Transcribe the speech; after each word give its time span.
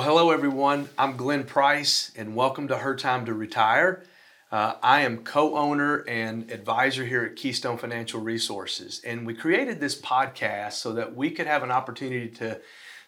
Well, 0.00 0.08
hello 0.08 0.30
everyone. 0.30 0.88
I'm 0.96 1.18
Glenn 1.18 1.44
Price, 1.44 2.10
and 2.16 2.34
welcome 2.34 2.68
to 2.68 2.78
Her 2.78 2.96
Time 2.96 3.26
to 3.26 3.34
Retire. 3.34 4.02
Uh, 4.50 4.76
I 4.82 5.02
am 5.02 5.22
co 5.24 5.58
owner 5.58 5.98
and 6.08 6.50
advisor 6.50 7.04
here 7.04 7.22
at 7.22 7.36
Keystone 7.36 7.76
Financial 7.76 8.18
Resources. 8.18 9.02
And 9.04 9.26
we 9.26 9.34
created 9.34 9.78
this 9.78 10.00
podcast 10.00 10.72
so 10.72 10.94
that 10.94 11.14
we 11.14 11.30
could 11.30 11.46
have 11.46 11.62
an 11.62 11.70
opportunity 11.70 12.28
to, 12.28 12.62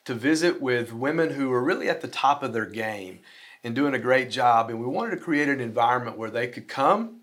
to 0.05 0.13
visit 0.13 0.61
with 0.61 0.93
women 0.93 1.31
who 1.31 1.51
are 1.51 1.65
really 1.65 1.89
at 1.89 2.03
the 2.03 2.09
top 2.09 2.43
of 2.43 2.53
their 2.53 2.67
game 2.67 3.21
and 3.65 3.75
doing 3.75 3.95
a 3.95 3.99
great 3.99 4.31
job. 4.31 4.69
And 4.69 4.79
we 4.79 4.85
wanted 4.87 5.13
to 5.13 5.23
create 5.23 5.49
an 5.49 5.61
environment 5.61 6.19
where 6.19 6.31
they 6.31 6.47
could 6.47 6.69
come, 6.69 7.23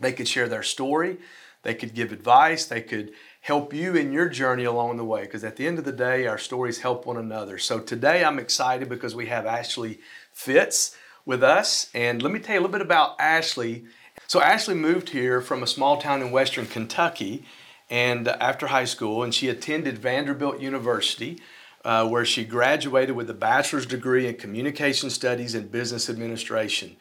they 0.00 0.14
could 0.14 0.26
share 0.26 0.48
their 0.48 0.62
story, 0.62 1.18
they 1.64 1.74
could 1.74 1.92
give 1.92 2.12
advice, 2.12 2.64
they 2.64 2.80
could 2.80 3.12
help 3.46 3.72
you 3.72 3.94
in 3.94 4.10
your 4.12 4.28
journey 4.28 4.64
along 4.64 4.96
the 4.96 5.04
way. 5.04 5.22
Because 5.22 5.44
at 5.44 5.54
the 5.54 5.68
end 5.68 5.78
of 5.78 5.84
the 5.84 5.92
day, 5.92 6.26
our 6.26 6.36
stories 6.36 6.80
help 6.80 7.06
one 7.06 7.16
another. 7.16 7.58
So 7.58 7.78
today 7.78 8.24
I'm 8.24 8.40
excited 8.40 8.88
because 8.88 9.14
we 9.14 9.26
have 9.26 9.46
Ashley 9.46 10.00
Fitz 10.32 10.96
with 11.24 11.44
us. 11.44 11.88
And 11.94 12.20
let 12.22 12.32
me 12.32 12.40
tell 12.40 12.56
you 12.56 12.60
a 12.60 12.62
little 12.62 12.72
bit 12.72 12.80
about 12.82 13.14
Ashley. 13.20 13.84
So, 14.26 14.40
Ashley 14.40 14.74
moved 14.74 15.10
here 15.10 15.40
from 15.40 15.62
a 15.62 15.66
small 15.66 15.98
town 15.98 16.22
in 16.22 16.32
western 16.32 16.66
Kentucky 16.66 17.44
and 17.88 18.26
uh, 18.26 18.36
after 18.40 18.66
high 18.66 18.84
school, 18.84 19.22
and 19.22 19.32
she 19.32 19.48
attended 19.48 19.98
Vanderbilt 19.98 20.60
University. 20.60 21.40
Uh, 21.84 22.04
where 22.04 22.24
she 22.24 22.44
graduated 22.44 23.14
with 23.14 23.30
a 23.30 23.34
bachelor's 23.34 23.86
degree 23.86 24.26
in 24.26 24.34
communication 24.34 25.08
studies 25.08 25.54
and 25.54 25.70
business 25.70 26.10
administration. 26.10 26.96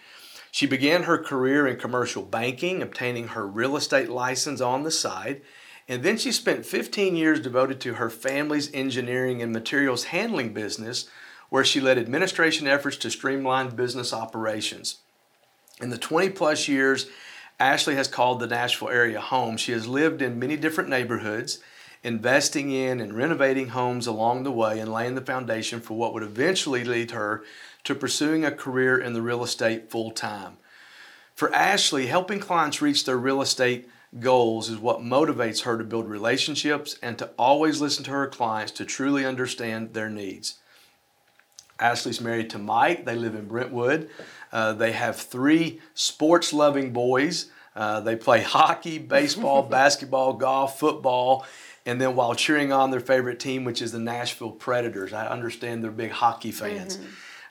She 0.51 0.67
began 0.67 1.03
her 1.03 1.17
career 1.17 1.65
in 1.65 1.77
commercial 1.77 2.21
banking, 2.21 2.83
obtaining 2.83 3.29
her 3.29 3.47
real 3.47 3.77
estate 3.77 4.09
license 4.09 4.61
on 4.61 4.83
the 4.83 4.91
side, 4.91 5.41
and 5.87 6.03
then 6.03 6.17
she 6.17 6.31
spent 6.31 6.65
15 6.65 7.15
years 7.15 7.39
devoted 7.39 7.79
to 7.81 7.95
her 7.95 8.09
family's 8.09 8.71
engineering 8.73 9.41
and 9.41 9.51
materials 9.51 10.05
handling 10.05 10.53
business, 10.53 11.07
where 11.49 11.63
she 11.63 11.79
led 11.79 11.97
administration 11.97 12.67
efforts 12.67 12.97
to 12.97 13.11
streamline 13.11 13.75
business 13.75 14.11
operations. 14.11 14.97
In 15.81 15.89
the 15.89 15.97
20 15.97 16.29
plus 16.31 16.67
years 16.67 17.07
Ashley 17.59 17.95
has 17.95 18.09
called 18.09 18.39
the 18.39 18.47
Nashville 18.47 18.89
area 18.89 19.21
home, 19.21 19.55
she 19.55 19.71
has 19.71 19.87
lived 19.87 20.21
in 20.21 20.39
many 20.39 20.57
different 20.57 20.89
neighborhoods, 20.89 21.59
investing 22.03 22.71
in 22.71 22.99
and 22.99 23.13
renovating 23.13 23.69
homes 23.69 24.07
along 24.07 24.43
the 24.43 24.51
way 24.51 24.79
and 24.79 24.91
laying 24.91 25.15
the 25.15 25.21
foundation 25.21 25.79
for 25.79 25.93
what 25.95 26.13
would 26.13 26.23
eventually 26.23 26.83
lead 26.83 27.11
her 27.11 27.43
to 27.85 27.95
pursuing 27.95 28.43
a 28.43 28.51
career 28.51 28.97
in 28.97 29.13
the 29.13 29.21
real 29.21 29.43
estate 29.43 29.89
full 29.89 30.11
time. 30.11 30.57
For 31.33 31.53
Ashley, 31.53 32.07
helping 32.07 32.39
clients 32.39 32.81
reach 32.81 33.05
their 33.05 33.17
real 33.17 33.41
estate 33.41 33.89
goals 34.19 34.69
is 34.69 34.77
what 34.77 34.99
motivates 34.99 35.63
her 35.63 35.77
to 35.77 35.83
build 35.83 36.07
relationships 36.07 36.97
and 37.01 37.17
to 37.17 37.29
always 37.37 37.81
listen 37.81 38.03
to 38.05 38.11
her 38.11 38.27
clients 38.27 38.71
to 38.73 38.85
truly 38.85 39.25
understand 39.25 39.93
their 39.93 40.09
needs. 40.09 40.59
Ashley's 41.79 42.21
married 42.21 42.49
to 42.51 42.57
Mike. 42.57 43.05
They 43.05 43.15
live 43.15 43.35
in 43.35 43.47
Brentwood. 43.47 44.09
Uh, 44.51 44.73
they 44.73 44.93
have 44.93 45.17
three 45.17 45.81
sports 45.93 46.53
loving 46.53 46.93
boys. 46.93 47.47
Uh, 47.75 47.99
they 47.99 48.15
play 48.15 48.41
hockey, 48.41 48.97
baseball, 48.97 49.63
basketball, 49.69 50.33
golf, 50.33 50.79
football, 50.79 51.45
and 51.85 51.99
then 51.99 52.15
while 52.15 52.33
cheering 52.33 52.71
on 52.71 52.91
their 52.91 53.01
favorite 53.01 53.39
team, 53.39 53.65
which 53.65 53.81
is 53.81 53.91
the 53.91 53.99
Nashville 53.99 54.51
Predators. 54.51 55.11
I 55.11 55.27
understand 55.27 55.83
they're 55.83 55.91
big 55.91 56.11
hockey 56.11 56.51
fans. 56.51 56.97
Mm-hmm. 56.97 57.07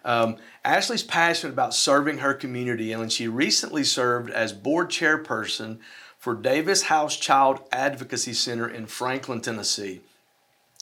Um, 0.07 0.37
Ashley's 0.65 1.03
passionate 1.03 1.53
about 1.53 1.75
serving 1.75 2.19
her 2.19 2.35
community, 2.35 2.93
and 2.93 3.13
she 3.13 3.29
recently 3.29 3.85
served 3.85 4.31
as 4.31 4.53
board 4.53 4.91
chairperson 4.91 5.79
for 6.25 6.35
Davis 6.35 6.85
House 6.85 7.19
Child 7.19 7.61
Advocacy 7.71 8.33
Center 8.33 8.67
in 8.67 8.87
Franklin, 8.87 9.43
Tennessee. 9.43 10.01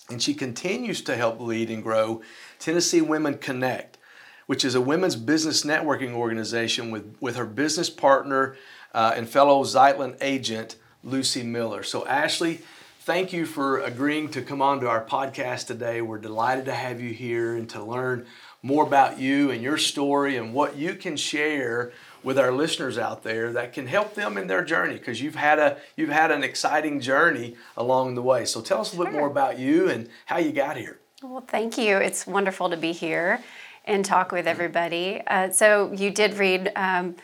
And 0.09 0.23
she 0.23 0.35
continues 0.35 1.03
to 1.03 1.17
help 1.17 1.41
lead 1.41 1.69
and 1.69 1.83
grow 1.83 2.23
Tennessee 2.61 3.01
Women 3.01 3.39
Connect, 3.39 3.99
which 4.47 4.65
is 4.65 4.77
a 4.77 4.81
women's 4.81 5.17
business 5.17 5.65
networking 5.65 6.13
organization 6.13 6.93
with, 6.93 7.17
with 7.21 7.35
her 7.35 7.45
business 7.45 7.91
partner 7.91 8.57
uh, 8.95 9.15
and 9.17 9.29
fellow 9.29 9.65
Zeitlin 9.65 10.17
agent, 10.21 10.77
Lucy 11.03 11.43
Miller. 11.43 11.83
So, 11.83 12.07
Ashley, 12.07 12.61
thank 13.01 13.33
you 13.33 13.45
for 13.45 13.81
agreeing 13.81 14.29
to 14.29 14.43
come 14.43 14.63
on 14.63 14.79
to 14.79 14.89
our 14.89 15.05
podcast 15.05 15.67
today. 15.67 16.03
We're 16.03 16.19
delighted 16.19 16.67
to 16.67 16.75
have 16.75 17.01
you 17.01 17.11
here 17.11 17.57
and 17.57 17.69
to 17.71 17.83
learn 17.83 18.27
more 18.63 18.87
about 18.87 19.19
you 19.19 19.51
and 19.51 19.61
your 19.61 19.77
story 19.77 20.37
and 20.37 20.55
what 20.55 20.77
you 20.77 20.95
can 20.95 21.17
share 21.17 21.93
with 22.23 22.39
our 22.39 22.53
listeners 22.53 22.99
out 22.99 23.23
there 23.23 23.53
that 23.53 23.73
can 23.73 23.87
help 23.87 24.15
them 24.15 24.39
in 24.39 24.47
their 24.47 24.65
journey 24.65 24.95
because 24.95 25.21
you've 25.21 25.35
had 25.35 25.59
a 25.59 25.79
you've 25.97 26.11
had 26.11 26.31
an 26.31 26.43
exciting 26.43 27.01
journey 27.01 27.57
along 27.77 28.15
the 28.15 28.23
way. 28.23 28.45
So 28.45 28.61
tell 28.61 28.81
us 28.81 28.95
a 28.95 28.97
little 28.97 29.13
bit 29.13 29.19
more 29.19 29.29
about 29.29 29.59
you 29.59 29.89
and 29.89 30.09
how 30.27 30.39
you 30.39 30.53
got 30.53 30.77
here. 30.77 30.99
Well, 31.23 31.45
thank 31.47 31.79
you. 31.79 31.99
It's 31.99 32.27
wonderful 32.27 32.71
to 32.71 32.77
be 32.77 32.93
here 32.93 33.41
and 33.85 34.05
talk 34.05 34.33
with 34.33 34.47
everybody. 34.47 35.23
Uh, 35.27 35.51
so, 35.51 35.93
you 35.93 36.11
did 36.11 36.35
read 36.35 36.73
um, 36.77 37.17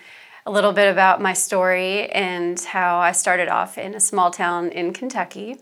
a 0.47 0.50
little 0.50 0.72
bit 0.72 0.91
about 0.91 1.20
my 1.20 1.32
story 1.32 2.10
and 2.10 2.60
how 2.60 2.98
I 2.98 3.12
started 3.12 3.48
off 3.48 3.76
in 3.76 3.94
a 3.94 4.00
small 4.00 4.30
town 4.30 4.70
in 4.70 4.92
Kentucky. 4.92 5.56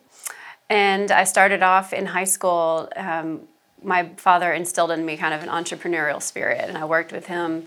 And 0.69 1.11
I 1.11 1.25
started 1.25 1.63
off 1.63 1.93
in 1.93 2.07
high 2.07 2.25
school. 2.25 2.91
Um, 2.97 3.43
my 3.83 4.11
father 4.17 4.53
instilled 4.53 4.91
in 4.91 5.05
me 5.05 5.17
kind 5.17 5.33
of 5.33 5.43
an 5.43 5.49
entrepreneurial 5.49 6.21
spirit, 6.21 6.65
and 6.69 6.77
I 6.77 6.85
worked 6.85 7.13
with 7.13 7.27
him 7.27 7.67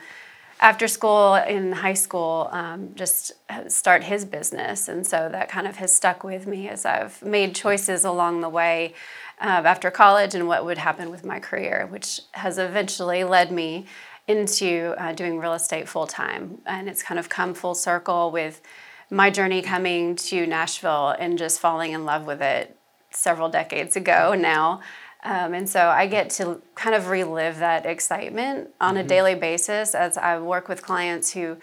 after 0.59 0.87
school 0.87 1.35
in 1.35 1.71
high 1.71 1.93
school 1.93 2.49
um, 2.51 2.91
just 2.95 3.31
start 3.67 4.03
his 4.03 4.25
business 4.25 4.87
and 4.87 5.05
so 5.05 5.29
that 5.31 5.49
kind 5.49 5.67
of 5.67 5.77
has 5.77 5.93
stuck 5.95 6.23
with 6.23 6.47
me 6.47 6.67
as 6.67 6.85
i've 6.85 7.21
made 7.21 7.55
choices 7.55 8.03
along 8.03 8.41
the 8.41 8.49
way 8.49 8.93
uh, 9.41 9.63
after 9.65 9.89
college 9.89 10.35
and 10.35 10.47
what 10.47 10.65
would 10.65 10.77
happen 10.77 11.09
with 11.09 11.23
my 11.23 11.39
career, 11.39 11.87
which 11.89 12.21
has 12.31 12.57
eventually 12.57 13.23
led 13.23 13.51
me 13.51 13.85
into 14.27 14.93
uh, 14.97 15.13
doing 15.13 15.39
real 15.39 15.53
estate 15.53 15.87
full 15.87 16.05
time. 16.05 16.59
And 16.65 16.89
it's 16.89 17.01
kind 17.01 17.17
of 17.17 17.29
come 17.29 17.53
full 17.53 17.73
circle 17.73 18.31
with 18.31 18.61
my 19.09 19.29
journey 19.29 19.61
coming 19.61 20.15
to 20.15 20.45
Nashville 20.45 21.15
and 21.17 21.37
just 21.37 21.59
falling 21.59 21.93
in 21.93 22.05
love 22.05 22.27
with 22.27 22.41
it 22.41 22.75
several 23.11 23.49
decades 23.49 23.95
ago 23.95 24.35
now. 24.37 24.81
Um, 25.23 25.53
and 25.53 25.69
so 25.69 25.89
I 25.89 26.07
get 26.07 26.29
to 26.31 26.61
kind 26.75 26.95
of 26.95 27.09
relive 27.09 27.59
that 27.59 27.85
excitement 27.85 28.69
on 28.79 28.95
mm-hmm. 28.95 29.05
a 29.05 29.07
daily 29.07 29.35
basis 29.35 29.93
as 29.93 30.17
I 30.17 30.39
work 30.39 30.69
with 30.69 30.81
clients 30.81 31.33
who 31.33 31.57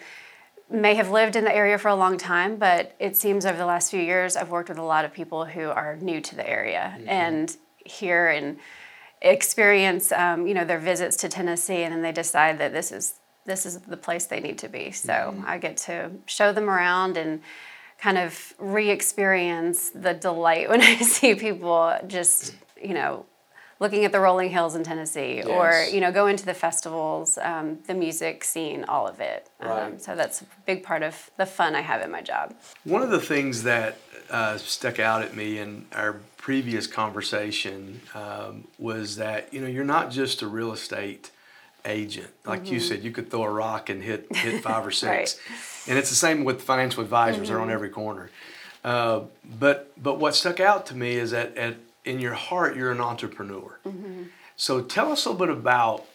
may 0.69 0.95
have 0.95 1.09
lived 1.09 1.35
in 1.35 1.43
the 1.43 1.55
area 1.55 1.77
for 1.77 1.87
a 1.87 1.95
long 1.95 2.17
time, 2.17 2.57
but 2.57 2.95
it 2.99 3.15
seems 3.15 3.45
over 3.45 3.57
the 3.57 3.65
last 3.65 3.89
few 3.89 4.01
years 4.01 4.35
I've 4.35 4.49
worked 4.49 4.69
with 4.69 4.77
a 4.77 4.83
lot 4.83 5.05
of 5.05 5.13
people 5.13 5.45
who 5.45 5.69
are 5.69 5.95
new 5.97 6.21
to 6.21 6.35
the 6.35 6.47
area. 6.47 6.95
Mm-hmm. 6.97 7.09
And 7.09 7.57
here 7.85 8.27
and 8.27 8.57
experience 9.21 10.11
um, 10.11 10.45
you 10.45 10.53
know 10.53 10.65
their 10.65 10.79
visits 10.79 11.17
to 11.17 11.29
Tennessee 11.29 11.81
and 11.81 11.93
then 11.93 12.01
they 12.01 12.11
decide 12.11 12.59
that 12.59 12.71
this 12.71 12.91
is 12.91 13.15
this 13.45 13.65
is 13.65 13.79
the 13.79 13.97
place 13.97 14.25
they 14.25 14.41
need 14.41 14.57
to 14.57 14.67
be. 14.67 14.91
So 14.91 15.13
mm-hmm. 15.13 15.43
I 15.45 15.57
get 15.57 15.77
to 15.77 16.11
show 16.25 16.51
them 16.51 16.69
around 16.69 17.15
and 17.15 17.41
kind 17.97 18.17
of 18.17 18.53
re-experience 18.59 19.89
the 19.91 20.13
delight 20.13 20.69
when 20.69 20.81
I 20.81 20.97
see 20.97 21.33
people 21.35 21.97
just 22.07 22.55
you 22.81 22.93
know 22.93 23.25
looking 23.79 24.05
at 24.05 24.11
the 24.11 24.19
rolling 24.19 24.49
hills 24.49 24.75
in 24.75 24.83
Tennessee, 24.83 25.37
yes. 25.37 25.47
or 25.47 25.85
you 25.93 26.01
know, 26.01 26.11
go 26.11 26.27
into 26.27 26.45
the 26.45 26.53
festivals, 26.53 27.37
um, 27.41 27.79
the 27.87 27.93
music 27.93 28.43
scene, 28.43 28.85
all 28.85 29.07
of 29.07 29.19
it. 29.19 29.49
Um, 29.59 29.69
right. 29.69 29.83
Um, 29.83 29.99
so 29.99 30.15
that's 30.15 30.41
a 30.41 30.45
big 30.65 30.83
part 30.83 31.03
of 31.03 31.29
the 31.37 31.45
fun 31.45 31.75
I 31.75 31.81
have 31.81 32.01
in 32.01 32.11
my 32.11 32.21
job. 32.21 32.55
One 32.83 33.01
of 33.01 33.09
the 33.09 33.19
things 33.19 33.63
that 33.63 33.97
uh, 34.29 34.57
stuck 34.57 34.99
out 34.99 35.21
at 35.21 35.35
me 35.35 35.59
in 35.59 35.85
our 35.93 36.19
previous 36.37 36.87
conversation 36.87 38.01
um, 38.13 38.67
was 38.79 39.15
that 39.17 39.53
you 39.53 39.61
know 39.61 39.67
you're 39.67 39.85
not 39.85 40.11
just 40.11 40.41
a 40.41 40.47
real 40.47 40.71
estate 40.71 41.31
agent. 41.85 42.29
Like 42.45 42.63
mm-hmm. 42.63 42.73
you 42.73 42.79
said, 42.79 43.03
you 43.03 43.11
could 43.11 43.29
throw 43.29 43.43
a 43.43 43.49
rock 43.49 43.89
and 43.89 44.03
hit 44.03 44.33
hit 44.35 44.63
five 44.63 44.85
or 44.85 44.91
six, 44.91 45.09
right. 45.09 45.89
and 45.89 45.97
it's 45.97 46.09
the 46.09 46.15
same 46.15 46.43
with 46.43 46.61
financial 46.61 47.03
advisors. 47.03 47.41
Mm-hmm. 47.41 47.47
They're 47.47 47.59
on 47.59 47.67
mm-hmm. 47.67 47.73
every 47.73 47.89
corner. 47.89 48.29
Uh, 48.83 49.21
but 49.59 49.91
but 50.01 50.19
what 50.19 50.35
stuck 50.35 50.59
out 50.59 50.85
to 50.87 50.95
me 50.95 51.15
is 51.15 51.31
that 51.31 51.57
at 51.57 51.75
in 52.07 52.19
your 52.19 52.33
heart 52.33 52.75
you're 52.75 52.91
an 52.91 53.01
entrepreneur. 53.01 53.79
Mm-hmm. 53.85 54.23
So 54.55 54.81
tell 54.81 55.11
us 55.11 55.25
a 55.25 55.29
little 55.29 55.45
bit 55.45 55.55
about 55.55 56.05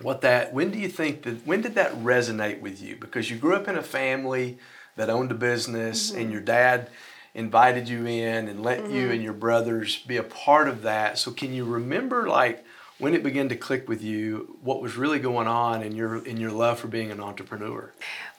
what 0.00 0.22
that. 0.22 0.54
When 0.54 0.70
do 0.70 0.78
you 0.78 0.88
think 0.88 1.22
that? 1.22 1.46
When 1.46 1.60
did 1.60 1.74
that 1.74 1.92
resonate 1.96 2.60
with 2.60 2.80
you? 2.80 2.96
Because 2.96 3.30
you 3.30 3.36
grew 3.36 3.54
up 3.54 3.68
in 3.68 3.76
a 3.76 3.82
family 3.82 4.58
that 4.96 5.10
owned 5.10 5.30
a 5.30 5.34
business, 5.34 6.10
mm-hmm. 6.10 6.20
and 6.20 6.32
your 6.32 6.40
dad 6.40 6.90
invited 7.34 7.88
you 7.88 8.06
in 8.06 8.48
and 8.48 8.62
let 8.62 8.80
mm-hmm. 8.80 8.94
you 8.94 9.10
and 9.10 9.22
your 9.22 9.32
brothers 9.32 9.98
be 10.02 10.16
a 10.16 10.22
part 10.22 10.68
of 10.68 10.82
that. 10.82 11.18
So 11.18 11.30
can 11.30 11.52
you 11.52 11.64
remember 11.64 12.28
like 12.28 12.64
when 12.98 13.14
it 13.14 13.22
began 13.22 13.48
to 13.48 13.56
click 13.56 13.88
with 13.88 14.02
you 14.02 14.58
what 14.62 14.82
was 14.82 14.96
really 14.96 15.18
going 15.18 15.46
on 15.46 15.82
in 15.82 15.94
your 15.94 16.24
in 16.24 16.38
your 16.38 16.50
love 16.50 16.78
for 16.78 16.88
being 16.88 17.10
an 17.10 17.20
entrepreneur? 17.20 17.92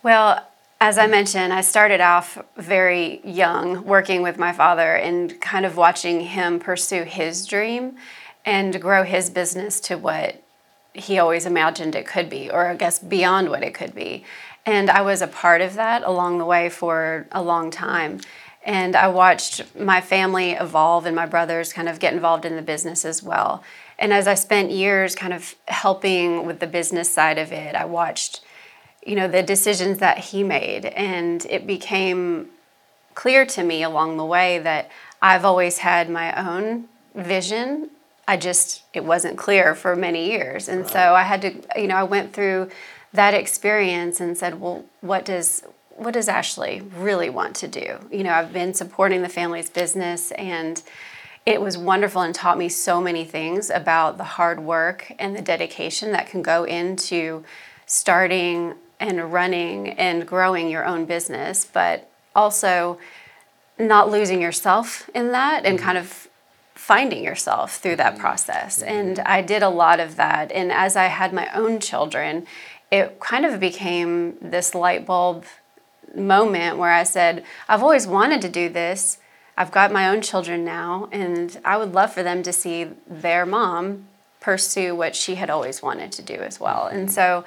Well, 0.03 0.45
as 0.81 0.97
I 0.97 1.05
mentioned, 1.05 1.53
I 1.53 1.61
started 1.61 2.01
off 2.01 2.39
very 2.57 3.21
young 3.23 3.85
working 3.85 4.23
with 4.23 4.39
my 4.39 4.51
father 4.51 4.95
and 4.95 5.39
kind 5.39 5.63
of 5.63 5.77
watching 5.77 6.21
him 6.21 6.59
pursue 6.59 7.03
his 7.03 7.45
dream 7.45 7.97
and 8.43 8.81
grow 8.81 9.03
his 9.03 9.29
business 9.29 9.79
to 9.81 9.95
what 9.95 10.41
he 10.95 11.19
always 11.19 11.45
imagined 11.45 11.93
it 11.93 12.07
could 12.07 12.31
be, 12.31 12.49
or 12.49 12.65
I 12.65 12.75
guess 12.75 12.97
beyond 12.97 13.51
what 13.51 13.61
it 13.61 13.75
could 13.75 13.93
be. 13.93 14.25
And 14.65 14.89
I 14.89 15.01
was 15.01 15.21
a 15.21 15.27
part 15.27 15.61
of 15.61 15.75
that 15.75 16.01
along 16.01 16.39
the 16.39 16.45
way 16.45 16.67
for 16.67 17.27
a 17.31 17.43
long 17.43 17.69
time. 17.69 18.19
And 18.63 18.95
I 18.95 19.07
watched 19.07 19.75
my 19.75 20.01
family 20.01 20.53
evolve 20.53 21.05
and 21.05 21.15
my 21.15 21.27
brothers 21.27 21.73
kind 21.73 21.89
of 21.89 21.99
get 21.99 22.15
involved 22.15 22.43
in 22.43 22.55
the 22.55 22.61
business 22.63 23.05
as 23.05 23.21
well. 23.21 23.63
And 23.99 24.11
as 24.11 24.27
I 24.27 24.33
spent 24.33 24.71
years 24.71 25.13
kind 25.13 25.31
of 25.31 25.53
helping 25.67 26.47
with 26.47 26.59
the 26.59 26.65
business 26.65 27.11
side 27.11 27.37
of 27.37 27.51
it, 27.51 27.75
I 27.75 27.85
watched 27.85 28.41
you 29.05 29.15
know 29.15 29.27
the 29.27 29.43
decisions 29.43 29.99
that 29.99 30.17
he 30.17 30.43
made. 30.43 30.85
And 30.85 31.45
it 31.49 31.65
became 31.65 32.49
clear 33.15 33.45
to 33.45 33.63
me 33.63 33.83
along 33.83 34.17
the 34.17 34.25
way 34.25 34.59
that 34.59 34.89
I've 35.21 35.45
always 35.45 35.79
had 35.79 36.09
my 36.09 36.33
own 36.33 36.85
vision. 37.15 37.89
I 38.27 38.37
just 38.37 38.83
it 38.93 39.03
wasn't 39.03 39.37
clear 39.37 39.75
for 39.75 39.95
many 39.95 40.31
years. 40.31 40.67
And 40.67 40.81
right. 40.81 40.89
so 40.89 41.15
I 41.15 41.23
had 41.23 41.41
to 41.41 41.79
you 41.79 41.87
know 41.87 41.95
I 41.95 42.03
went 42.03 42.33
through 42.33 42.69
that 43.13 43.33
experience 43.33 44.19
and 44.19 44.37
said 44.37 44.59
well 44.61 44.85
what 45.01 45.25
does 45.25 45.63
what 45.97 46.13
does 46.13 46.29
Ashley 46.29 46.81
really 46.97 47.29
want 47.29 47.55
to 47.57 47.67
do? 47.67 47.99
You 48.11 48.23
know 48.23 48.33
I've 48.33 48.53
been 48.53 48.73
supporting 48.73 49.21
the 49.21 49.29
family's 49.29 49.69
business 49.69 50.31
and 50.31 50.81
it 51.43 51.59
was 51.59 51.75
wonderful 51.75 52.21
and 52.21 52.35
taught 52.35 52.59
me 52.59 52.69
so 52.69 53.01
many 53.01 53.25
things 53.25 53.71
about 53.71 54.17
the 54.17 54.23
hard 54.23 54.59
work 54.59 55.11
and 55.17 55.35
the 55.35 55.41
dedication 55.41 56.11
that 56.11 56.27
can 56.27 56.43
go 56.43 56.65
into 56.65 57.43
starting 57.87 58.75
and 59.01 59.33
running 59.33 59.89
and 59.89 60.25
growing 60.25 60.69
your 60.69 60.85
own 60.85 61.05
business, 61.05 61.65
but 61.65 62.09
also 62.35 62.97
not 63.77 64.09
losing 64.09 64.41
yourself 64.41 65.09
in 65.13 65.31
that 65.31 65.65
and 65.65 65.77
mm-hmm. 65.77 65.85
kind 65.85 65.97
of 65.97 66.27
finding 66.75 67.23
yourself 67.23 67.77
through 67.77 67.95
that 67.97 68.13
mm-hmm. 68.13 68.21
process. 68.21 68.81
Mm-hmm. 68.81 68.93
And 68.93 69.19
I 69.19 69.41
did 69.41 69.63
a 69.63 69.69
lot 69.69 69.99
of 69.99 70.15
that. 70.15 70.51
And 70.51 70.71
as 70.71 70.95
I 70.95 71.05
had 71.05 71.33
my 71.33 71.49
own 71.53 71.79
children, 71.79 72.47
it 72.91 73.19
kind 73.19 73.45
of 73.45 73.59
became 73.59 74.37
this 74.41 74.73
light 74.73 75.05
bulb 75.05 75.45
moment 76.15 76.77
where 76.77 76.91
I 76.91 77.03
said, 77.03 77.43
I've 77.67 77.83
always 77.83 78.05
wanted 78.07 78.41
to 78.41 78.49
do 78.49 78.69
this. 78.69 79.17
I've 79.57 79.71
got 79.71 79.91
my 79.91 80.09
own 80.09 80.21
children 80.21 80.63
now, 80.63 81.09
and 81.11 81.59
I 81.63 81.77
would 81.77 81.93
love 81.93 82.13
for 82.13 82.23
them 82.23 82.41
to 82.43 82.53
see 82.53 82.87
their 83.07 83.45
mom 83.45 84.07
pursue 84.39 84.95
what 84.95 85.15
she 85.15 85.35
had 85.35 85.49
always 85.49 85.81
wanted 85.81 86.11
to 86.13 86.21
do 86.21 86.35
as 86.35 86.59
well. 86.59 86.87
And 86.87 87.11
so 87.11 87.45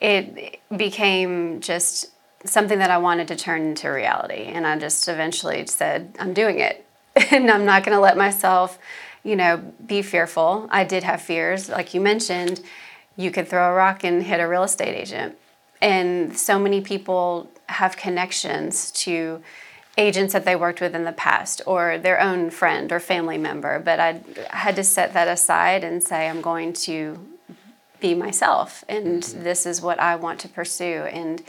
it 0.00 0.60
became 0.74 1.60
just 1.60 2.10
something 2.44 2.78
that 2.78 2.90
I 2.90 2.98
wanted 2.98 3.28
to 3.28 3.36
turn 3.36 3.62
into 3.62 3.88
reality. 3.88 4.44
And 4.44 4.66
I 4.66 4.78
just 4.78 5.08
eventually 5.08 5.66
said, 5.66 6.14
I'm 6.18 6.32
doing 6.32 6.60
it. 6.60 6.84
and 7.30 7.50
I'm 7.50 7.64
not 7.64 7.84
going 7.84 7.96
to 7.96 8.00
let 8.00 8.16
myself, 8.16 8.78
you 9.24 9.36
know, 9.36 9.58
be 9.84 10.02
fearful. 10.02 10.68
I 10.70 10.84
did 10.84 11.02
have 11.02 11.20
fears. 11.20 11.68
Like 11.68 11.94
you 11.94 12.00
mentioned, 12.00 12.60
you 13.16 13.30
could 13.30 13.48
throw 13.48 13.70
a 13.70 13.74
rock 13.74 14.04
and 14.04 14.22
hit 14.22 14.40
a 14.40 14.46
real 14.46 14.62
estate 14.62 14.94
agent. 14.94 15.36
And 15.80 16.36
so 16.38 16.58
many 16.58 16.80
people 16.80 17.50
have 17.66 17.96
connections 17.96 18.90
to 18.92 19.42
agents 19.96 20.32
that 20.32 20.44
they 20.44 20.54
worked 20.54 20.80
with 20.80 20.94
in 20.94 21.04
the 21.04 21.12
past 21.12 21.60
or 21.66 21.98
their 21.98 22.20
own 22.20 22.50
friend 22.50 22.92
or 22.92 23.00
family 23.00 23.36
member. 23.36 23.80
But 23.80 23.98
I 23.98 24.20
had 24.50 24.76
to 24.76 24.84
set 24.84 25.12
that 25.14 25.26
aside 25.26 25.82
and 25.82 26.02
say, 26.02 26.28
I'm 26.28 26.40
going 26.40 26.72
to 26.74 27.18
be 28.00 28.14
myself 28.14 28.84
and 28.88 29.22
mm-hmm. 29.22 29.42
this 29.42 29.66
is 29.66 29.80
what 29.80 30.00
I 30.00 30.16
want 30.16 30.40
to 30.40 30.48
pursue. 30.48 31.02
And 31.10 31.42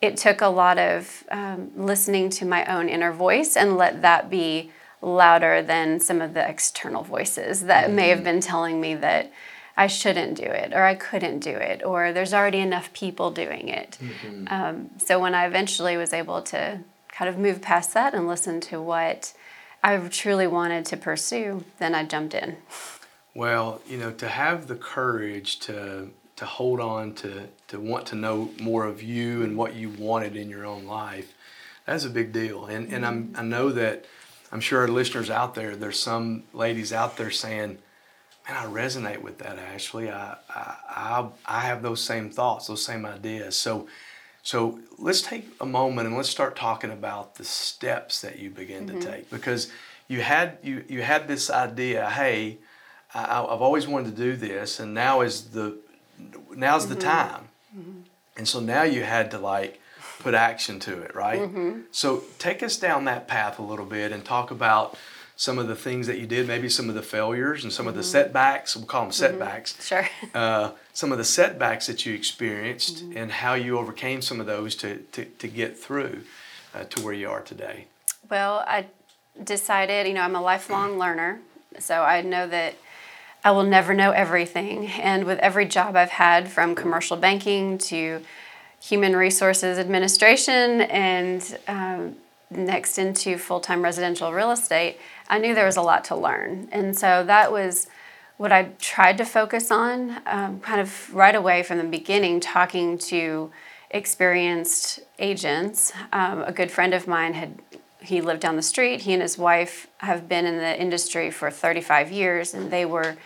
it 0.00 0.16
took 0.16 0.40
a 0.40 0.48
lot 0.48 0.78
of 0.78 1.24
um, 1.30 1.70
listening 1.76 2.30
to 2.30 2.44
my 2.44 2.64
own 2.64 2.88
inner 2.88 3.12
voice 3.12 3.56
and 3.56 3.76
let 3.76 4.02
that 4.02 4.30
be 4.30 4.70
louder 5.02 5.62
than 5.62 6.00
some 6.00 6.20
of 6.20 6.34
the 6.34 6.48
external 6.48 7.02
voices 7.02 7.64
that 7.64 7.86
mm-hmm. 7.86 7.96
may 7.96 8.08
have 8.08 8.18
mm-hmm. 8.18 8.24
been 8.24 8.40
telling 8.40 8.80
me 8.80 8.94
that 8.94 9.32
I 9.76 9.86
shouldn't 9.86 10.36
do 10.36 10.44
it 10.44 10.72
or 10.74 10.84
I 10.84 10.94
couldn't 10.94 11.40
do 11.40 11.50
it 11.50 11.82
or 11.84 12.12
there's 12.12 12.34
already 12.34 12.58
enough 12.58 12.92
people 12.92 13.30
doing 13.30 13.68
it. 13.68 13.98
Mm-hmm. 14.00 14.44
Um, 14.48 14.90
so 14.98 15.18
when 15.18 15.34
I 15.34 15.46
eventually 15.46 15.96
was 15.96 16.12
able 16.12 16.42
to 16.42 16.80
kind 17.08 17.28
of 17.28 17.38
move 17.38 17.62
past 17.62 17.94
that 17.94 18.14
and 18.14 18.26
listen 18.26 18.60
to 18.62 18.80
what 18.80 19.32
I 19.82 19.96
truly 20.08 20.46
wanted 20.46 20.84
to 20.86 20.96
pursue, 20.96 21.64
then 21.78 21.94
I 21.94 22.04
jumped 22.04 22.34
in. 22.34 22.56
Well, 23.34 23.80
you 23.86 23.96
know, 23.96 24.10
to 24.12 24.28
have 24.28 24.66
the 24.66 24.76
courage 24.76 25.60
to 25.60 26.10
to 26.36 26.46
hold 26.46 26.80
on 26.80 27.14
to 27.14 27.48
to 27.68 27.78
want 27.78 28.06
to 28.06 28.14
know 28.14 28.50
more 28.60 28.86
of 28.86 29.02
you 29.02 29.42
and 29.42 29.56
what 29.56 29.74
you 29.74 29.90
wanted 29.90 30.36
in 30.36 30.48
your 30.48 30.64
own 30.64 30.86
life, 30.86 31.34
that's 31.86 32.04
a 32.04 32.10
big 32.10 32.32
deal. 32.32 32.66
And 32.66 32.92
and 32.92 33.06
I'm 33.06 33.32
I 33.36 33.42
know 33.42 33.70
that 33.70 34.06
I'm 34.52 34.60
sure 34.60 34.80
our 34.80 34.88
listeners 34.88 35.30
out 35.30 35.54
there, 35.54 35.76
there's 35.76 35.98
some 35.98 36.44
ladies 36.52 36.92
out 36.92 37.16
there 37.16 37.30
saying, 37.30 37.78
Man, 38.48 38.56
I 38.56 38.64
resonate 38.66 39.22
with 39.22 39.38
that, 39.38 39.58
Ashley. 39.58 40.10
I 40.10 40.36
I 40.48 40.76
I, 40.88 41.28
I 41.46 41.60
have 41.60 41.82
those 41.82 42.00
same 42.02 42.30
thoughts, 42.30 42.66
those 42.66 42.84
same 42.84 43.06
ideas. 43.06 43.56
So 43.56 43.86
so 44.42 44.80
let's 44.98 45.20
take 45.20 45.46
a 45.60 45.66
moment 45.66 46.08
and 46.08 46.16
let's 46.16 46.28
start 46.28 46.56
talking 46.56 46.90
about 46.90 47.34
the 47.34 47.44
steps 47.44 48.22
that 48.22 48.38
you 48.38 48.50
begin 48.50 48.86
mm-hmm. 48.86 48.98
to 48.98 49.06
take 49.06 49.30
because 49.30 49.70
you 50.08 50.22
had 50.22 50.58
you 50.62 50.84
you 50.88 51.02
had 51.02 51.28
this 51.28 51.50
idea, 51.50 52.08
hey, 52.10 52.58
I, 53.14 53.36
have 53.36 53.62
always 53.62 53.86
wanted 53.86 54.16
to 54.16 54.22
do 54.22 54.36
this, 54.36 54.80
and 54.80 54.94
now 54.94 55.20
is 55.20 55.50
the 55.50 55.78
now's 56.54 56.84
mm-hmm. 56.84 56.94
the 56.94 57.00
time. 57.00 57.48
Mm-hmm. 57.76 58.00
And 58.36 58.48
so 58.48 58.60
now 58.60 58.82
you 58.82 59.02
had 59.02 59.30
to 59.32 59.38
like 59.38 59.80
put 60.20 60.34
action 60.34 60.78
to 60.80 61.00
it, 61.02 61.14
right? 61.14 61.40
Mm-hmm. 61.40 61.80
So 61.90 62.24
take 62.38 62.62
us 62.62 62.76
down 62.76 63.04
that 63.04 63.26
path 63.26 63.58
a 63.58 63.62
little 63.62 63.84
bit 63.84 64.12
and 64.12 64.24
talk 64.24 64.50
about 64.50 64.96
some 65.36 65.58
of 65.58 65.68
the 65.68 65.74
things 65.74 66.06
that 66.06 66.18
you 66.18 66.26
did, 66.26 66.46
maybe 66.46 66.68
some 66.68 66.90
of 66.90 66.94
the 66.94 67.02
failures 67.02 67.64
and 67.64 67.72
some 67.72 67.86
of 67.86 67.94
the 67.94 68.00
mm-hmm. 68.00 68.10
setbacks. 68.10 68.76
We'll 68.76 68.84
call 68.84 69.02
them 69.02 69.10
mm-hmm. 69.10 69.38
setbacks. 69.38 69.86
Sure. 69.86 70.06
Uh, 70.34 70.72
some 70.92 71.12
of 71.12 71.18
the 71.18 71.24
setbacks 71.24 71.86
that 71.86 72.04
you 72.04 72.14
experienced 72.14 73.04
mm-hmm. 73.04 73.16
and 73.16 73.32
how 73.32 73.54
you 73.54 73.78
overcame 73.78 74.20
some 74.20 74.38
of 74.38 74.46
those 74.46 74.74
to, 74.76 74.98
to, 75.12 75.24
to 75.24 75.48
get 75.48 75.78
through 75.78 76.22
uh, 76.74 76.84
to 76.84 77.02
where 77.02 77.14
you 77.14 77.28
are 77.28 77.40
today. 77.40 77.86
Well, 78.28 78.62
I 78.66 78.86
decided, 79.42 80.06
you 80.06 80.14
know, 80.14 80.20
I'm 80.20 80.36
a 80.36 80.42
lifelong 80.42 80.98
learner, 80.98 81.40
so 81.78 82.02
I 82.02 82.20
know 82.20 82.46
that 82.46 82.74
I 83.44 83.52
will 83.52 83.62
never 83.62 83.94
know 83.94 84.10
everything. 84.10 84.86
And 84.88 85.24
with 85.24 85.38
every 85.38 85.66
job 85.66 85.96
I've 85.96 86.10
had, 86.10 86.48
from 86.48 86.74
commercial 86.74 87.16
banking 87.16 87.78
to 87.78 88.22
human 88.82 89.14
resources 89.16 89.78
administration 89.78 90.82
and 90.82 91.58
um, 91.68 92.16
next 92.50 92.98
into 92.98 93.38
full 93.38 93.60
time 93.60 93.82
residential 93.82 94.32
real 94.32 94.50
estate, 94.50 94.98
I 95.28 95.38
knew 95.38 95.54
there 95.54 95.66
was 95.66 95.76
a 95.76 95.82
lot 95.82 96.04
to 96.06 96.16
learn. 96.16 96.68
And 96.72 96.96
so 96.96 97.24
that 97.24 97.52
was 97.52 97.86
what 98.36 98.52
I 98.52 98.70
tried 98.80 99.18
to 99.18 99.24
focus 99.24 99.70
on 99.70 100.20
um, 100.26 100.60
kind 100.60 100.80
of 100.80 101.14
right 101.14 101.34
away 101.34 101.62
from 101.62 101.78
the 101.78 101.84
beginning, 101.84 102.40
talking 102.40 102.96
to 102.98 103.50
experienced 103.90 105.00
agents. 105.18 105.92
Um, 106.12 106.42
a 106.42 106.52
good 106.52 106.70
friend 106.70 106.94
of 106.94 107.06
mine 107.06 107.34
had 107.34 107.58
he 108.02 108.20
lived 108.20 108.40
down 108.40 108.56
the 108.56 108.62
street. 108.62 109.02
He 109.02 109.12
and 109.12 109.22
his 109.22 109.36
wife 109.38 109.86
have 109.98 110.28
been 110.28 110.46
in 110.46 110.56
the 110.56 110.80
industry 110.80 111.30
for 111.30 111.50
35 111.50 112.10
years, 112.10 112.54
and 112.54 112.70
they 112.70 112.84
were 112.84 113.16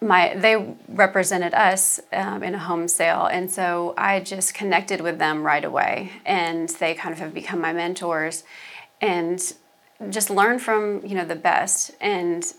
my 0.00 0.34
they 0.34 0.74
represented 0.88 1.52
us 1.52 2.00
um, 2.12 2.42
in 2.42 2.54
a 2.54 2.58
home 2.58 2.88
sale 2.88 3.26
and 3.26 3.50
so 3.50 3.92
i 3.98 4.18
just 4.18 4.54
connected 4.54 5.00
with 5.00 5.18
them 5.18 5.42
right 5.42 5.64
away 5.64 6.10
and 6.24 6.70
they 6.70 6.94
kind 6.94 7.12
of 7.12 7.18
have 7.18 7.34
become 7.34 7.60
my 7.60 7.72
mentors 7.72 8.44
and 9.00 9.54
just 10.08 10.30
learn 10.30 10.58
from 10.58 11.04
you 11.04 11.14
know 11.14 11.24
the 11.24 11.36
best 11.36 11.90
and 12.00 12.54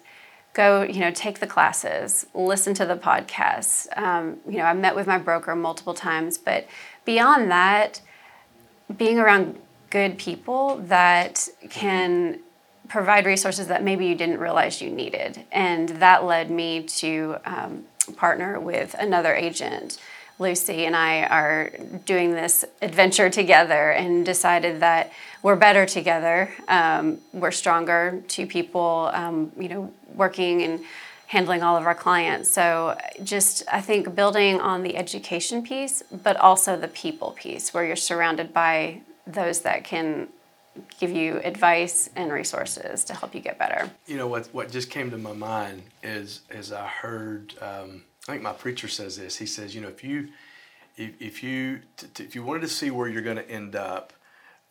go 0.53 0.83
you 0.83 0.99
know 0.99 1.09
take 1.09 1.39
the 1.39 1.47
classes 1.47 2.27
listen 2.35 2.73
to 2.75 2.85
the 2.85 2.95
podcasts 2.95 3.87
um, 3.97 4.37
you 4.47 4.57
know 4.57 4.65
i 4.65 4.73
met 4.73 4.95
with 4.95 5.07
my 5.07 5.17
broker 5.17 5.55
multiple 5.55 5.95
times 5.95 6.37
but 6.37 6.67
beyond 7.05 7.49
that 7.49 8.01
being 8.97 9.17
around 9.17 9.57
good 9.91 10.17
people 10.17 10.77
that 10.87 11.47
can 11.69 12.39
provide 12.87 13.25
resources 13.25 13.67
that 13.67 13.83
maybe 13.83 14.05
you 14.05 14.15
didn't 14.15 14.39
realize 14.39 14.81
you 14.81 14.89
needed. 14.89 15.45
And 15.51 15.87
that 15.89 16.25
led 16.25 16.49
me 16.49 16.83
to 16.83 17.37
um, 17.45 17.85
partner 18.17 18.59
with 18.59 18.95
another 18.99 19.33
agent. 19.35 19.97
Lucy 20.39 20.85
and 20.85 20.95
I 20.95 21.23
are 21.25 21.71
doing 22.05 22.31
this 22.31 22.65
adventure 22.81 23.29
together 23.29 23.91
and 23.91 24.25
decided 24.25 24.79
that 24.79 25.11
we're 25.43 25.55
better 25.55 25.85
together. 25.85 26.51
Um, 26.67 27.19
we're 27.31 27.51
stronger, 27.51 28.23
two 28.27 28.47
people, 28.47 29.11
um, 29.13 29.51
you 29.57 29.69
know, 29.69 29.93
working 30.15 30.63
and 30.63 30.81
handling 31.27 31.63
all 31.63 31.77
of 31.77 31.85
our 31.85 31.95
clients. 31.95 32.49
So 32.51 32.97
just 33.23 33.63
I 33.71 33.79
think 33.79 34.15
building 34.15 34.59
on 34.59 34.83
the 34.83 34.97
education 34.97 35.63
piece, 35.63 36.03
but 36.11 36.35
also 36.37 36.75
the 36.75 36.89
people 36.89 37.31
piece 37.31 37.73
where 37.73 37.85
you're 37.85 37.95
surrounded 37.95 38.51
by 38.53 39.01
those 39.25 39.61
that 39.61 39.83
can 39.83 40.29
give 40.99 41.11
you 41.11 41.37
advice 41.43 42.09
and 42.15 42.31
resources 42.31 43.03
to 43.05 43.13
help 43.13 43.35
you 43.35 43.41
get 43.41 43.59
better. 43.59 43.89
You 44.07 44.17
know 44.17 44.27
what? 44.27 44.47
What 44.47 44.71
just 44.71 44.89
came 44.89 45.11
to 45.11 45.17
my 45.17 45.33
mind 45.33 45.83
is 46.03 46.41
as 46.49 46.71
I 46.71 46.87
heard. 46.87 47.53
Um, 47.61 48.03
I 48.27 48.33
think 48.33 48.43
my 48.43 48.53
preacher 48.53 48.87
says 48.87 49.17
this. 49.17 49.37
He 49.37 49.45
says, 49.45 49.73
you 49.73 49.81
know, 49.81 49.89
if 49.89 50.03
you 50.03 50.29
if, 50.95 51.21
if 51.21 51.43
you 51.43 51.81
t- 51.97 52.07
t- 52.13 52.23
if 52.23 52.35
you 52.35 52.43
wanted 52.43 52.61
to 52.61 52.67
see 52.67 52.91
where 52.91 53.07
you're 53.07 53.21
going 53.21 53.37
to 53.37 53.49
end 53.49 53.75
up, 53.75 54.13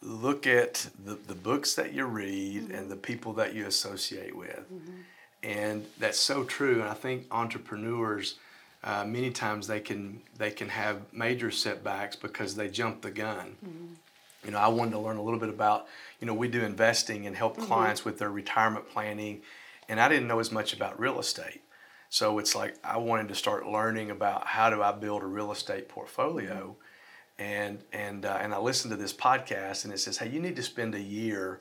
look 0.01 0.47
at 0.47 0.89
the, 1.05 1.15
the 1.15 1.35
books 1.35 1.75
that 1.75 1.93
you 1.93 2.05
read 2.07 2.65
mm-hmm. 2.65 2.75
and 2.75 2.91
the 2.91 2.97
people 2.97 3.33
that 3.35 3.55
you 3.55 3.67
associate 3.67 4.37
with. 4.37 4.73
Mm-hmm. 4.73 5.01
And 5.43 5.87
that's 5.99 6.19
so 6.19 6.45
true. 6.45 6.81
And 6.81 6.89
I 6.89 6.95
think 6.95 7.27
entrepreneurs, 7.31 8.37
uh, 8.85 9.05
many 9.05 9.31
times 9.31 9.67
they 9.67 9.81
can 9.81 10.23
they 10.39 10.51
can 10.51 10.69
have 10.69 11.13
major 11.13 11.51
setbacks 11.51 12.17
because 12.17 12.55
they 12.55 12.69
jump 12.69 13.03
the 13.03 13.11
gun. 13.11 13.57
Mm-hmm 13.67 13.95
you 14.45 14.51
know, 14.51 14.59
I 14.59 14.69
wanted 14.69 14.93
to 14.93 14.99
learn 14.99 15.17
a 15.17 15.23
little 15.23 15.39
bit 15.39 15.51
about, 15.51 15.87
you 16.21 16.27
know, 16.27 16.35
we 16.35 16.49
do 16.49 16.63
investing 16.63 17.27
and 17.27 17.37
help 17.37 17.57
mm-hmm. 17.57 17.67
clients 17.67 18.05
with 18.05 18.19
their 18.19 18.31
retirement 18.31 18.89
planning, 18.89 19.43
and 19.89 20.01
I 20.01 20.09
didn't 20.09 20.29
know 20.29 20.39
as 20.39 20.51
much 20.51 20.73
about 20.73 20.99
real 20.99 21.19
estate. 21.21 21.63
So 22.09 22.39
it's 22.39 22.55
like 22.55 22.77
I 22.83 22.97
wanted 22.99 23.29
to 23.29 23.35
start 23.35 23.67
learning 23.67 24.11
about 24.11 24.47
how 24.47 24.71
do 24.71 24.83
I 24.83 24.93
build 24.93 25.23
a 25.23 25.27
real 25.27 25.53
estate 25.53 25.89
portfolio, 25.89 26.77
mm-hmm. 27.39 27.43
and 27.43 27.85
and 27.93 28.25
uh, 28.25 28.39
and 28.41 28.55
I 28.55 28.59
listened 28.59 28.91
to 28.93 28.97
this 28.97 29.13
podcast, 29.13 29.85
and 29.85 29.93
it 29.93 29.99
says, 29.99 30.19
hey, 30.19 30.29
you 30.29 30.41
need 30.41 30.57
to 30.57 30.63
spend 30.63 30.95
a 30.95 31.01
year, 31.01 31.61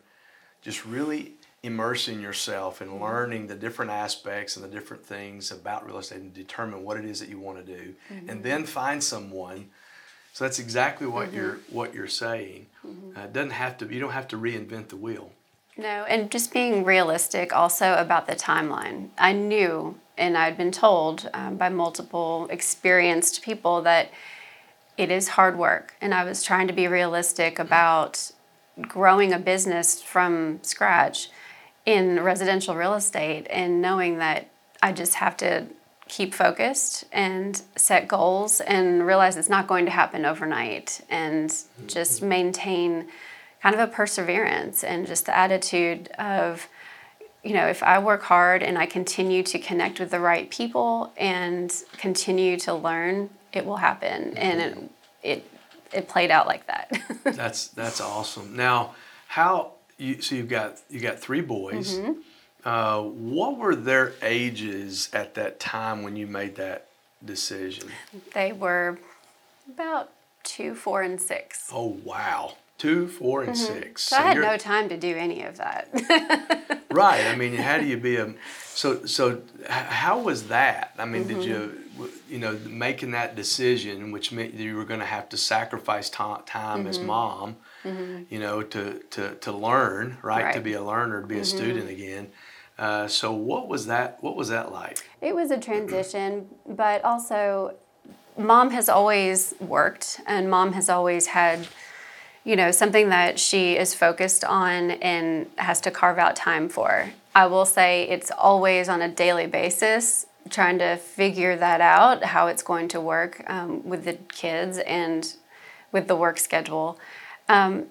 just 0.61 0.85
really 0.85 1.33
immersing 1.61 2.21
yourself 2.21 2.79
and 2.81 2.89
mm-hmm. 2.89 3.03
learning 3.03 3.47
the 3.47 3.55
different 3.55 3.91
aspects 3.91 4.55
and 4.55 4.63
the 4.63 4.69
different 4.69 5.05
things 5.05 5.51
about 5.51 5.85
real 5.85 5.97
estate 5.97 6.21
and 6.21 6.33
determine 6.33 6.83
what 6.83 6.95
it 6.95 7.03
is 7.03 7.19
that 7.19 7.27
you 7.27 7.39
want 7.39 7.63
to 7.63 7.77
do, 7.77 7.93
mm-hmm. 8.11 8.29
and 8.29 8.43
then 8.43 8.65
find 8.65 9.03
someone 9.03 9.69
so 10.33 10.45
that's 10.45 10.59
exactly 10.59 11.07
what 11.07 11.27
mm-hmm. 11.27 11.37
you're 11.37 11.59
what 11.69 11.93
you're 11.93 12.07
saying. 12.07 12.67
Mm-hmm. 12.85 13.17
Uh, 13.17 13.23
it 13.25 13.33
doesn't 13.33 13.51
have 13.51 13.77
to. 13.79 13.93
You 13.93 13.99
don't 13.99 14.11
have 14.11 14.27
to 14.29 14.37
reinvent 14.37 14.89
the 14.89 14.95
wheel. 14.95 15.31
No, 15.77 16.03
and 16.09 16.29
just 16.29 16.51
being 16.51 16.83
realistic 16.83 17.53
also 17.53 17.95
about 17.95 18.27
the 18.27 18.35
timeline. 18.35 19.09
I 19.17 19.31
knew, 19.31 19.97
and 20.17 20.37
I'd 20.37 20.57
been 20.57 20.73
told 20.73 21.29
um, 21.33 21.55
by 21.55 21.69
multiple 21.69 22.47
experienced 22.49 23.41
people 23.41 23.81
that 23.83 24.11
it 24.97 25.09
is 25.09 25.29
hard 25.29 25.57
work, 25.57 25.95
and 26.01 26.13
I 26.13 26.25
was 26.25 26.43
trying 26.43 26.67
to 26.67 26.73
be 26.73 26.87
realistic 26.87 27.59
about 27.59 28.31
growing 28.81 29.31
a 29.31 29.39
business 29.39 30.01
from 30.01 30.59
scratch 30.63 31.29
in 31.85 32.19
residential 32.21 32.75
real 32.75 32.93
estate, 32.93 33.47
and 33.49 33.81
knowing 33.81 34.17
that 34.17 34.49
I 34.83 34.91
just 34.91 35.15
have 35.15 35.37
to 35.37 35.67
keep 36.09 36.33
focused 36.33 37.05
and 37.13 37.61
set 37.77 38.07
goals 38.07 38.59
and 38.61 39.05
realize 39.07 39.37
it's 39.37 39.49
not 39.49 39.67
going 39.67 39.85
to 39.85 39.91
happen 39.91 40.25
overnight 40.25 40.99
and 41.09 41.55
just 41.87 42.17
mm-hmm. 42.17 42.29
maintain 42.29 43.07
kind 43.61 43.73
of 43.73 43.79
a 43.79 43.87
perseverance 43.87 44.83
and 44.83 45.07
just 45.07 45.25
the 45.25 45.35
attitude 45.35 46.09
of 46.19 46.67
you 47.43 47.53
know 47.53 47.67
if 47.67 47.81
i 47.83 47.97
work 47.97 48.23
hard 48.23 48.61
and 48.61 48.77
i 48.77 48.85
continue 48.85 49.43
to 49.43 49.57
connect 49.57 49.99
with 49.99 50.11
the 50.11 50.19
right 50.19 50.49
people 50.49 51.13
and 51.17 51.83
continue 51.97 52.57
to 52.57 52.73
learn 52.73 53.29
it 53.53 53.65
will 53.65 53.77
happen. 53.77 54.37
And 54.37 54.61
it 54.61 54.77
it, 55.21 55.51
it 55.93 56.07
played 56.07 56.31
out 56.31 56.47
like 56.47 56.67
that. 56.67 56.97
That's 57.23 57.67
that's 57.69 58.01
awesome. 58.01 58.55
Now 58.55 58.95
how 59.27 59.73
you 59.97 60.21
so 60.21 60.35
you've 60.35 60.49
got 60.49 60.79
you 60.89 60.99
got 60.99 61.19
three 61.19 61.41
boys. 61.41 61.97
Mm-hmm. 61.97 62.21
Uh, 62.65 63.01
what 63.01 63.57
were 63.57 63.75
their 63.75 64.13
ages 64.21 65.09
at 65.13 65.35
that 65.35 65.59
time 65.59 66.03
when 66.03 66.15
you 66.15 66.27
made 66.27 66.55
that 66.55 66.87
decision? 67.23 67.89
They 68.33 68.51
were 68.51 68.99
about 69.73 70.11
two, 70.43 70.75
four, 70.75 71.01
and 71.01 71.21
six. 71.21 71.69
Oh, 71.71 71.97
wow. 72.03 72.55
Two, 72.77 73.07
four, 73.07 73.43
and 73.43 73.55
mm-hmm. 73.55 73.73
six. 73.73 74.03
So, 74.03 74.15
so 74.15 74.21
I 74.21 74.25
had 74.27 74.37
no 74.37 74.57
time 74.57 74.87
to 74.89 74.97
do 74.97 75.15
any 75.15 75.43
of 75.43 75.57
that. 75.57 76.81
right. 76.91 77.25
I 77.25 77.35
mean, 77.35 77.55
how 77.55 77.77
do 77.77 77.85
you 77.85 77.97
be 77.97 78.15
a 78.15 78.33
so 78.73 79.05
so? 79.05 79.41
How 79.67 80.19
was 80.19 80.47
that? 80.47 80.95
I 80.97 81.03
mean, 81.03 81.25
mm-hmm. 81.25 81.39
did 81.41 81.45
you 81.45 81.77
you 82.29 82.39
know 82.39 82.57
making 82.65 83.11
that 83.11 83.35
decision, 83.35 84.13
which 84.13 84.31
meant 84.31 84.53
you 84.53 84.77
were 84.77 84.85
going 84.85 85.01
to 85.01 85.05
have 85.05 85.27
to 85.29 85.37
sacrifice 85.37 86.09
time 86.09 86.39
mm-hmm. 86.45 86.87
as 86.87 86.99
mom, 86.99 87.57
mm-hmm. 87.83 88.23
you 88.29 88.39
know, 88.39 88.61
to 88.63 88.99
to 89.11 89.35
to 89.35 89.51
learn, 89.51 90.17
right? 90.21 90.45
right. 90.45 90.53
To 90.53 90.61
be 90.61 90.73
a 90.73 90.83
learner, 90.83 91.21
to 91.21 91.27
be 91.27 91.35
a 91.35 91.41
mm-hmm. 91.41 91.57
student 91.57 91.89
again. 91.89 92.29
Uh, 92.79 93.09
so 93.09 93.33
what 93.33 93.67
was 93.67 93.87
that? 93.87 94.17
What 94.23 94.37
was 94.37 94.47
that 94.47 94.71
like? 94.71 95.05
It 95.21 95.35
was 95.35 95.51
a 95.51 95.59
transition, 95.59 96.47
but 96.65 97.03
also, 97.03 97.75
mom 98.37 98.71
has 98.71 98.87
always 98.87 99.53
worked, 99.59 100.21
and 100.25 100.49
mom 100.49 100.71
has 100.71 100.87
always 100.87 101.27
had, 101.27 101.67
you 102.45 102.55
know, 102.55 102.71
something 102.71 103.09
that 103.09 103.37
she 103.37 103.75
is 103.75 103.93
focused 103.93 104.45
on 104.45 104.91
and 104.91 105.47
has 105.57 105.81
to 105.81 105.91
carve 105.91 106.17
out 106.17 106.37
time 106.37 106.69
for. 106.69 107.11
I 107.35 107.47
will 107.47 107.65
say 107.65 108.07
it's 108.09 108.31
always 108.31 108.87
on 108.87 109.01
a 109.01 109.09
daily 109.09 109.45
basis 109.45 110.25
trying 110.49 110.79
to 110.79 110.95
figure 110.95 111.57
that 111.57 111.81
out 111.81 112.23
how 112.23 112.47
it's 112.47 112.63
going 112.63 112.87
to 112.87 113.01
work 113.01 113.43
um, 113.47 113.87
with 113.87 114.05
the 114.05 114.13
kids 114.13 114.77
and 114.79 115.35
with 115.91 116.07
the 116.07 116.15
work 116.15 116.39
schedule. 116.39 116.97
Um, 117.49 117.87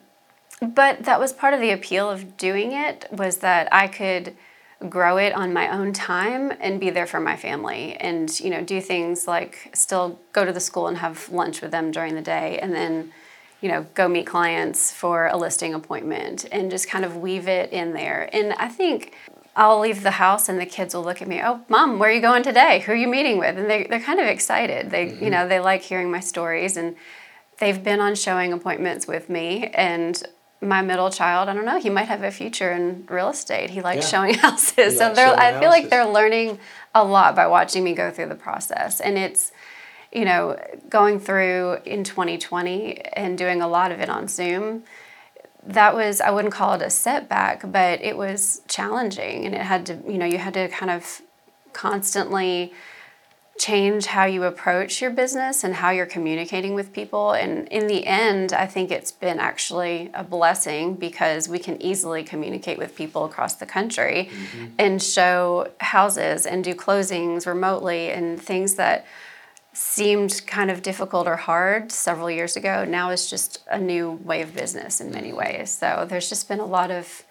but 0.61 1.05
that 1.05 1.21
was 1.21 1.33
part 1.33 1.53
of 1.53 1.61
the 1.61 1.71
appeal 1.71 2.11
of 2.11 2.37
doing 2.37 2.73
it 2.73 3.07
was 3.13 3.39
that 3.39 3.73
I 3.73 3.87
could 3.87 4.35
grow 4.89 5.17
it 5.17 5.33
on 5.33 5.53
my 5.53 5.69
own 5.77 5.93
time 5.93 6.53
and 6.61 6.79
be 6.79 6.91
there 6.91 7.07
for 7.07 7.19
my 7.19 7.37
family 7.37 7.95
and 7.95 8.39
you 8.39 8.49
know 8.49 8.63
do 8.63 8.81
things 8.81 9.27
like 9.27 9.71
still 9.75 10.21
go 10.33 10.45
to 10.45 10.53
the 10.53 10.61
school 10.61 10.87
and 10.87 10.99
have 10.99 11.29
lunch 11.31 11.61
with 11.61 11.73
them 11.73 11.91
during 11.91 12.15
the 12.15 12.23
day 12.23 12.59
and 12.61 12.73
then 12.73 13.13
you 13.61 13.69
know 13.69 13.85
go 13.95 14.07
meet 14.07 14.25
clients 14.25 14.93
for 14.93 15.27
a 15.27 15.37
listing 15.37 15.75
appointment 15.75 16.45
and 16.53 16.71
just 16.71 16.89
kind 16.89 17.05
of 17.05 17.17
weave 17.17 17.49
it 17.49 17.73
in 17.73 17.93
there 17.93 18.31
and 18.33 18.53
i 18.55 18.69
think 18.69 19.15
I'll 19.57 19.81
leave 19.81 20.05
the 20.05 20.13
house 20.13 20.49
and 20.49 20.61
the 20.61 20.67
kids 20.67 20.95
will 20.95 21.03
look 21.03 21.21
at 21.21 21.27
me, 21.27 21.41
oh, 21.43 21.61
mom, 21.69 21.99
where 21.99 22.09
are 22.09 22.13
you 22.13 22.21
going 22.21 22.45
today? 22.45 22.79
Who 22.79 22.93
are 22.93 22.95
you 22.95 23.09
meeting 23.09 23.39
with? 23.39 23.59
And 23.59 23.69
they, 23.69 23.89
they're 23.91 23.99
kind 23.99 24.21
of 24.21 24.27
excited. 24.29 24.93
They, 24.93 25.07
mm-hmm. 25.07 25.25
you 25.25 25.31
know, 25.31 25.49
they 25.49 25.59
like 25.59 25.83
hearing 25.83 26.13
my 26.13 26.21
stories 26.21 26.77
and 26.77 26.95
they've 27.59 27.83
been 27.83 27.99
on 27.99 28.15
showing 28.15 28.53
appointments 28.53 29.09
with 29.09 29.29
me. 29.29 29.67
And 29.75 30.23
my 30.61 30.83
middle 30.83 31.11
child, 31.11 31.49
I 31.49 31.55
don't 31.55 31.65
know, 31.65 31.79
he 31.79 31.91
might 31.91 32.09
have 32.09 32.23
a 32.23 32.31
future 32.31 32.73
in 32.73 33.07
real 33.09 33.31
estate. 33.31 33.71
He 33.71 33.81
likes 33.81 34.05
yeah. 34.05 34.19
showing 34.19 34.35
houses. 34.47 34.95
He 34.95 34.99
so 34.99 35.15
they're 35.15 35.29
I 35.29 35.53
feel 35.53 35.71
houses. 35.71 35.83
like 35.83 35.91
they're 35.91 36.09
learning 36.09 36.59
a 36.95 37.05
lot 37.05 37.37
by 37.37 37.47
watching 37.47 37.85
me 37.85 37.95
go 37.95 38.11
through 38.11 38.27
the 38.27 38.35
process. 38.35 39.01
And 39.01 39.17
it's 39.17 39.53
you 40.13 40.25
know, 40.25 40.59
going 40.89 41.21
through 41.21 41.79
in 41.85 42.03
2020 42.05 43.01
and 43.13 43.37
doing 43.37 43.61
a 43.61 43.69
lot 43.69 43.93
of 43.93 44.01
it 44.01 44.09
on 44.09 44.27
Zoom, 44.27 44.85
that 45.65 45.95
was 45.95 46.21
I 46.21 46.31
wouldn't 46.31 46.55
call 46.55 46.75
it 46.75 46.83
a 46.83 46.91
setback, 46.91 47.71
but 47.71 48.01
it 48.01 48.17
was 48.17 48.63
challenging 48.69 49.45
and 49.45 49.55
it 49.55 49.61
had 49.61 49.87
to, 49.87 49.99
you 50.07 50.17
know, 50.17 50.25
you 50.25 50.39
had 50.39 50.55
to 50.55 50.69
kind 50.69 50.91
of 50.91 51.21
constantly 51.73 52.73
change 53.59 54.07
how 54.07 54.25
you 54.25 54.45
approach 54.45 55.03
your 55.03 55.11
business 55.11 55.65
and 55.65 55.75
how 55.75 55.91
you're 55.91 56.07
communicating 56.07 56.75
with 56.75 56.93
people. 56.93 57.33
And 57.33 57.67
in 57.69 57.89
the 57.89 58.07
end, 58.07 58.53
I 58.53 58.67
think 58.67 58.91
it's 58.91 59.11
been 59.11 59.41
actually 59.41 60.11
a 60.15 60.23
blessing 60.23 60.95
because 60.95 61.49
we 61.49 61.59
can 61.59 61.81
easily 61.83 62.23
communicate 62.23 62.79
with 62.79 62.95
people 62.95 63.25
across 63.25 63.55
the 63.55 63.67
country 63.67 64.31
mm-hmm. 64.31 64.67
and 64.79 65.03
show 65.03 65.71
houses 65.81 66.47
and 66.47 66.63
do 66.63 66.75
closings 66.75 67.47
remotely 67.47 68.11
and 68.11 68.41
things 68.41 68.77
that 68.77 69.05
seemed 69.73 70.43
kind 70.47 70.71
of 70.71 70.83
difficult 70.83 71.27
or 71.27 71.37
hard 71.37 71.91
several 71.91 72.31
years 72.31 72.57
ago. 72.57 72.85
Now 72.85 73.11
it's 73.11 73.29
just 73.29 73.65
a 73.71 73.79
new 73.79 74.13
way 74.25 74.41
of 74.41 74.55
business 74.55 75.01
in 75.01 75.11
many 75.11 75.29
mm-hmm. 75.29 75.39
ways. 75.39 75.71
So 75.71 76.07
there's 76.09 76.29
just 76.29 76.49
been 76.49 76.61
a 76.61 76.67
lot 76.67 76.93
of 76.93 77.25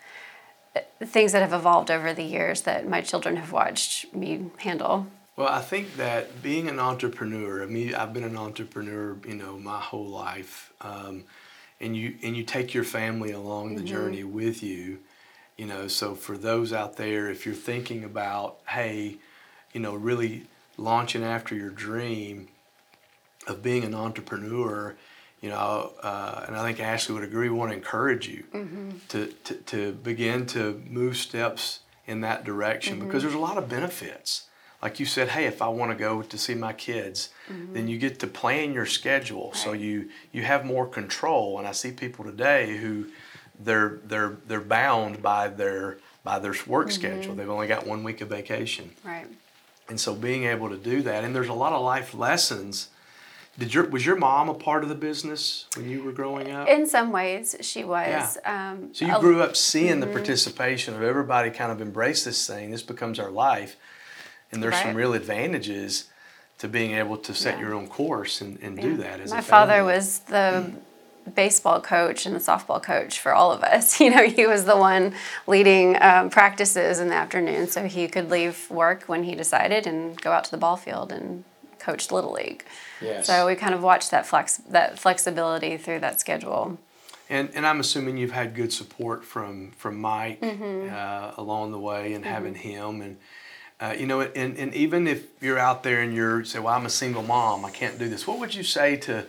uh, 0.76 0.82
things 1.06 1.32
that 1.32 1.42
have 1.42 1.54
evolved 1.54 1.90
over 1.90 2.14
the 2.14 2.24
years 2.24 2.62
that 2.64 2.88
my 2.88 3.02
children 3.02 3.38
have 3.38 3.54
watched 3.54 4.14
me 4.14 4.52
handle. 4.58 5.08
Well, 5.38 5.48
I 5.48 5.62
think 5.62 5.98
that 5.98 6.42
being 6.42 6.68
an 6.68 6.80
entrepreneur, 6.80 7.62
I 7.62 7.68
mean, 7.68 7.94
I've 7.94 8.12
been 8.12 8.24
an 8.24 8.36
entrepreneur, 8.38 9.16
you 9.26 9.36
know, 9.36 9.60
my 9.60 9.80
whole 9.80 10.08
life, 10.08 10.74
um, 10.82 11.26
and 11.80 11.96
you 11.96 12.16
and 12.24 12.36
you 12.36 12.44
take 12.44 12.74
your 12.74 12.84
family 12.84 13.32
along 13.32 13.76
the 13.76 13.84
journey 13.84 14.24
with 14.24 14.64
you, 14.64 14.98
you 15.56 15.68
know. 15.68 15.88
So 15.88 16.16
for 16.16 16.36
those 16.40 16.74
out 16.74 16.98
there, 16.98 17.30
if 17.30 17.46
you're 17.46 17.54
thinking 17.54 18.04
about, 18.04 18.58
hey, 18.68 19.18
you 19.74 19.80
know, 19.80 19.94
really 19.94 20.48
launching 20.76 21.24
after 21.24 21.54
your 21.54 21.70
dream 21.70 22.48
of 23.46 23.62
being 23.62 23.84
an 23.84 23.94
entrepreneur, 23.94 24.96
you 25.40 25.50
know, 25.52 25.94
uh, 26.02 26.46
and 26.48 26.56
I 26.56 26.64
think 26.64 26.80
Ashley 26.80 27.14
would 27.14 27.24
agree. 27.24 27.48
We 27.48 27.56
want 27.56 27.70
to 27.72 27.78
encourage 27.78 28.28
you 28.28 28.44
to, 29.10 29.28
to 29.28 29.54
to 29.54 29.92
begin 29.92 30.48
to 30.48 30.82
move 30.90 31.16
steps 31.16 31.82
in 32.08 32.22
that 32.22 32.44
direction 32.44 33.00
because 33.06 33.22
there's 33.22 33.36
a 33.36 33.40
lot 33.40 33.60
of 33.60 33.70
benefits 33.70 34.48
like 34.82 35.00
you 35.00 35.06
said, 35.06 35.30
hey, 35.30 35.46
if 35.46 35.62
I 35.62 35.68
want 35.70 35.92
to 35.92 35.98
go 35.98 36.22
to 36.22 36.38
see 36.38 36.54
my 36.54 36.74
kids, 36.74 37.30
mm-hmm. 37.50 37.74
then 37.74 37.88
you 37.88 37.98
get 37.98 38.20
to 38.20 38.28
plan 38.28 38.74
your 38.74 38.86
schedule, 38.86 39.54
so 39.54 39.74
you 39.74 40.10
you 40.32 40.44
have 40.44 40.66
more 40.66 40.86
control. 40.86 41.58
And 41.58 41.68
I 41.68 41.72
see 41.72 41.92
people 41.92 42.26
today 42.26 42.78
who 42.78 43.08
they're 43.60 44.00
they're 44.06 44.38
they're 44.48 44.62
bound 44.62 45.22
by 45.24 45.48
their 45.48 45.98
by 46.24 46.40
their 46.40 46.54
work 46.68 46.88
mm-hmm. 46.88 46.92
schedule. 46.92 47.36
They've 47.36 47.50
only 47.50 47.68
got 47.68 47.88
one 47.88 48.04
week 48.04 48.22
of 48.22 48.30
vacation, 48.30 48.92
Right. 49.04 49.28
and 49.90 50.00
so 50.00 50.14
being 50.14 50.44
able 50.44 50.70
to 50.70 50.78
do 50.78 51.02
that, 51.04 51.24
and 51.24 51.36
there's 51.36 51.50
a 51.50 51.54
lot 51.54 51.74
of 51.74 51.82
life 51.82 52.14
lessons. 52.14 52.90
Did 53.58 53.74
your 53.74 53.90
was 53.90 54.06
your 54.06 54.16
mom 54.16 54.48
a 54.50 54.54
part 54.54 54.84
of 54.84 54.90
the 54.90 54.96
business 54.96 55.66
when 55.76 55.90
you 55.90 56.04
were 56.04 56.12
growing 56.12 56.52
up? 56.52 56.68
In 56.68 56.86
some 56.86 57.12
ways, 57.12 57.56
she 57.62 57.84
was. 57.84 58.38
Um, 58.46 58.94
So 58.94 59.08
you 59.08 59.20
grew 59.20 59.42
up 59.42 59.56
seeing 59.56 60.00
the 60.00 60.06
mm-hmm. 60.06 60.14
participation 60.14 60.94
of 60.94 61.02
everybody 61.02 61.50
kind 61.50 61.72
of 61.72 61.82
embrace 61.82 62.24
this 62.24 62.46
thing. 62.46 62.70
This 62.70 62.84
becomes 62.84 63.18
our 63.18 63.32
life. 63.32 63.76
And 64.52 64.64
there's 64.64 64.76
some 64.78 64.96
real 64.96 65.14
advantages 65.14 66.06
to 66.60 66.68
being 66.68 66.92
able 66.92 67.18
to 67.18 67.34
set 67.34 67.56
Yeah. 67.56 67.66
your 67.66 67.74
own 67.74 67.88
course 67.88 68.42
and, 68.42 68.58
and 68.62 68.80
do 68.80 68.98
that 68.98 69.20
as 69.20 69.32
My 69.32 69.40
a 69.40 69.42
father 69.42 69.74
family. 69.74 69.94
was 69.94 70.20
the 70.20 70.72
baseball 71.36 71.82
coach 71.82 72.26
and 72.26 72.34
the 72.36 72.40
softball 72.40 72.82
coach 72.82 73.20
for 73.20 73.34
all 73.34 73.52
of 73.52 73.62
us. 73.64 74.00
You 74.08 74.10
know, 74.12 74.24
he 74.28 74.46
was 74.48 74.66
the 74.66 74.78
one 74.78 75.14
leading 75.46 76.02
um, 76.02 76.30
practices 76.30 77.00
in 77.00 77.10
the 77.10 77.16
afternoon, 77.16 77.68
so 77.68 77.84
he 77.88 78.08
could 78.08 78.30
leave 78.32 78.70
work 78.72 79.04
when 79.04 79.24
he 79.24 79.36
decided 79.36 79.86
and 79.86 80.20
go 80.22 80.32
out 80.32 80.46
to 80.46 80.52
the 80.52 80.58
ball 80.58 80.78
field 80.78 81.12
and 81.12 81.44
coach 81.80 82.12
little 82.12 82.32
league. 82.32 82.64
Yes. 83.02 83.28
So 83.28 83.46
we 83.46 83.56
kind 83.56 83.74
of 83.76 83.84
watched 83.84 84.10
that 84.12 84.26
flex 84.26 84.58
that 84.70 84.98
flexibility 84.98 85.78
through 85.78 86.00
that 86.00 86.20
schedule. 86.20 86.80
And, 87.30 87.50
and 87.54 87.68
I'm 87.68 87.82
assuming 87.82 88.18
you've 88.18 88.32
had 88.32 88.56
good 88.56 88.72
support 88.74 89.24
from 89.26 89.72
from 89.72 89.98
Mike 90.00 90.40
Mm-hmm. 90.42 90.94
uh, 90.94 91.32
along 91.44 91.72
the 91.74 91.80
way 91.80 92.14
and 92.14 92.26
having 92.26 92.56
him 92.56 93.02
and 93.02 93.18
uh, 93.80 93.94
you 93.98 94.06
know 94.08 94.22
and, 94.22 94.58
and 94.58 94.74
even 94.74 95.08
if 95.08 95.26
you're 95.42 95.60
out 95.60 95.84
there 95.84 96.02
and 96.02 96.14
you're 96.14 96.44
say 96.44 96.60
well 96.60 96.74
I'm 96.74 96.86
a 96.86 96.90
single 96.90 97.24
mom 97.24 97.66
I 97.66 97.72
can't 97.72 97.98
do 98.00 98.10
this 98.10 98.26
what 98.28 98.40
would 98.40 98.54
you 98.56 98.64
say 98.64 98.96
to 98.98 99.26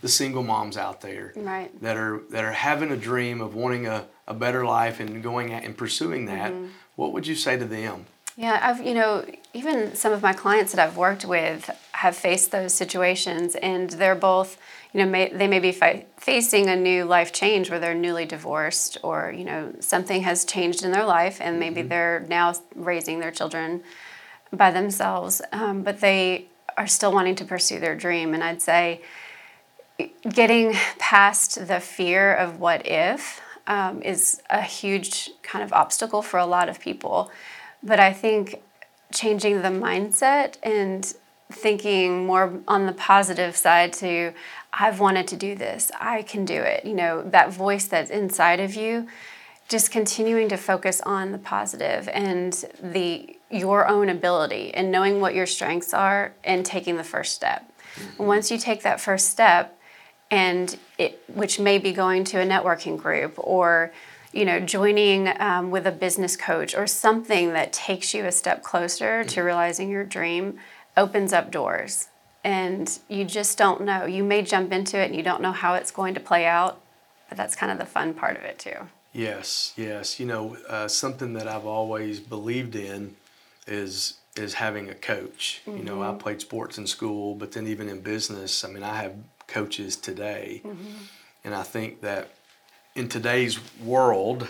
the 0.00 0.08
single 0.08 0.42
moms 0.44 0.76
out 0.76 1.00
there 1.00 1.32
Right. 1.36 1.70
that 1.82 1.96
are 1.96 2.20
that 2.30 2.44
are 2.44 2.52
having 2.52 2.90
a 2.92 2.96
dream 2.96 3.40
of 3.40 3.54
wanting 3.54 3.86
a, 3.86 4.06
a 4.28 4.34
better 4.34 4.64
life 4.64 5.00
and 5.00 5.22
going 5.22 5.52
at 5.52 5.64
and 5.64 5.76
pursuing 5.76 6.26
that 6.26 6.52
Mm-hmm. 6.52 6.66
what 6.96 7.12
would 7.12 7.26
you 7.26 7.34
say 7.34 7.56
to 7.58 7.64
them 7.64 8.06
Yeah, 8.36 8.60
I've 8.62 8.80
you 8.86 8.94
know 8.94 9.24
even 9.52 9.94
some 9.96 10.12
of 10.12 10.22
my 10.22 10.32
clients 10.32 10.72
that 10.72 10.80
I've 10.84 10.96
worked 10.96 11.24
with 11.24 11.68
have 11.98 12.16
faced 12.16 12.52
those 12.52 12.72
situations, 12.72 13.56
and 13.56 13.90
they're 13.90 14.14
both 14.14 14.56
you 14.92 15.00
know 15.00 15.10
may, 15.10 15.28
they 15.30 15.48
may 15.48 15.58
be 15.58 15.72
fi- 15.72 16.06
facing 16.16 16.68
a 16.68 16.76
new 16.76 17.04
life 17.04 17.32
change 17.32 17.70
where 17.70 17.80
they're 17.80 17.94
newly 17.94 18.24
divorced, 18.24 18.98
or 19.02 19.34
you 19.36 19.44
know 19.44 19.72
something 19.80 20.22
has 20.22 20.44
changed 20.44 20.84
in 20.84 20.92
their 20.92 21.04
life, 21.04 21.38
and 21.40 21.58
maybe 21.58 21.82
they're 21.82 22.24
now 22.28 22.54
raising 22.74 23.18
their 23.20 23.32
children 23.32 23.82
by 24.52 24.70
themselves, 24.70 25.42
um, 25.52 25.82
but 25.82 26.00
they 26.00 26.46
are 26.76 26.86
still 26.86 27.12
wanting 27.12 27.34
to 27.34 27.44
pursue 27.44 27.80
their 27.80 27.96
dream. 27.96 28.32
And 28.34 28.44
I'd 28.44 28.62
say 28.62 29.00
getting 30.32 30.74
past 30.98 31.66
the 31.66 31.80
fear 31.80 32.32
of 32.32 32.60
what 32.60 32.86
if 32.86 33.40
um, 33.66 34.00
is 34.02 34.40
a 34.48 34.62
huge 34.62 35.30
kind 35.42 35.64
of 35.64 35.72
obstacle 35.72 36.22
for 36.22 36.38
a 36.38 36.46
lot 36.46 36.68
of 36.68 36.78
people. 36.78 37.30
But 37.82 37.98
I 37.98 38.12
think 38.12 38.62
changing 39.12 39.62
the 39.62 39.68
mindset 39.68 40.56
and 40.62 41.12
thinking 41.50 42.26
more 42.26 42.60
on 42.68 42.86
the 42.86 42.92
positive 42.92 43.56
side 43.56 43.92
to, 43.94 44.32
I've 44.72 45.00
wanted 45.00 45.26
to 45.28 45.36
do 45.36 45.54
this, 45.54 45.90
I 45.98 46.22
can 46.22 46.44
do 46.44 46.60
it. 46.60 46.84
You 46.84 46.94
know, 46.94 47.22
that 47.22 47.52
voice 47.52 47.86
that's 47.86 48.10
inside 48.10 48.60
of 48.60 48.74
you, 48.74 49.08
just 49.68 49.90
continuing 49.90 50.48
to 50.48 50.56
focus 50.56 51.00
on 51.02 51.32
the 51.32 51.38
positive 51.38 52.08
and 52.08 52.52
the 52.82 53.36
your 53.50 53.88
own 53.88 54.10
ability 54.10 54.74
and 54.74 54.92
knowing 54.92 55.20
what 55.20 55.34
your 55.34 55.46
strengths 55.46 55.94
are 55.94 56.34
and 56.44 56.66
taking 56.66 56.96
the 56.96 57.04
first 57.04 57.34
step. 57.34 57.70
Once 58.18 58.50
you 58.50 58.58
take 58.58 58.82
that 58.82 59.00
first 59.00 59.28
step, 59.28 59.78
and 60.30 60.76
it 60.98 61.22
which 61.34 61.58
may 61.58 61.78
be 61.78 61.92
going 61.92 62.24
to 62.24 62.40
a 62.40 62.44
networking 62.44 62.98
group 62.98 63.34
or 63.38 63.92
you 64.32 64.44
know 64.44 64.60
joining 64.60 65.28
um, 65.40 65.70
with 65.70 65.86
a 65.86 65.92
business 65.92 66.36
coach 66.36 66.74
or 66.74 66.86
something 66.86 67.52
that 67.54 67.72
takes 67.72 68.12
you 68.12 68.26
a 68.26 68.32
step 68.32 68.62
closer 68.62 69.24
to 69.24 69.40
realizing 69.40 69.90
your 69.90 70.04
dream 70.04 70.58
opens 70.98 71.32
up 71.32 71.50
doors 71.50 72.08
and 72.44 72.98
you 73.08 73.24
just 73.24 73.56
don't 73.56 73.80
know 73.80 74.04
you 74.04 74.22
may 74.22 74.42
jump 74.42 74.72
into 74.72 74.98
it 74.98 75.06
and 75.06 75.16
you 75.16 75.22
don't 75.22 75.40
know 75.40 75.52
how 75.52 75.74
it's 75.74 75.90
going 75.90 76.12
to 76.14 76.20
play 76.20 76.44
out 76.44 76.80
but 77.28 77.38
that's 77.38 77.56
kind 77.56 77.72
of 77.72 77.78
the 77.78 77.86
fun 77.86 78.12
part 78.12 78.36
of 78.36 78.42
it 78.42 78.58
too 78.58 78.88
Yes, 79.12 79.72
yes. 79.76 80.20
You 80.20 80.26
know, 80.26 80.56
uh, 80.68 80.88
something 80.88 81.32
that 81.32 81.48
I've 81.48 81.66
always 81.66 82.20
believed 82.20 82.76
in 82.76 83.16
is 83.66 84.14
is 84.36 84.54
having 84.54 84.88
a 84.88 84.94
coach. 84.94 85.62
You 85.66 85.82
know, 85.82 86.02
I 86.02 86.06
mm-hmm. 86.06 86.18
played 86.18 86.40
sports 86.40 86.78
in 86.78 86.86
school, 86.86 87.34
but 87.34 87.50
then 87.50 87.66
even 87.66 87.88
in 87.88 88.00
business, 88.00 88.64
I 88.64 88.68
mean, 88.68 88.84
I 88.84 88.94
have 88.94 89.14
coaches 89.48 89.96
today, 89.96 90.60
mm-hmm. 90.64 91.02
and 91.42 91.54
I 91.54 91.64
think 91.64 92.02
that 92.02 92.30
in 92.94 93.08
today's 93.08 93.58
world, 93.82 94.46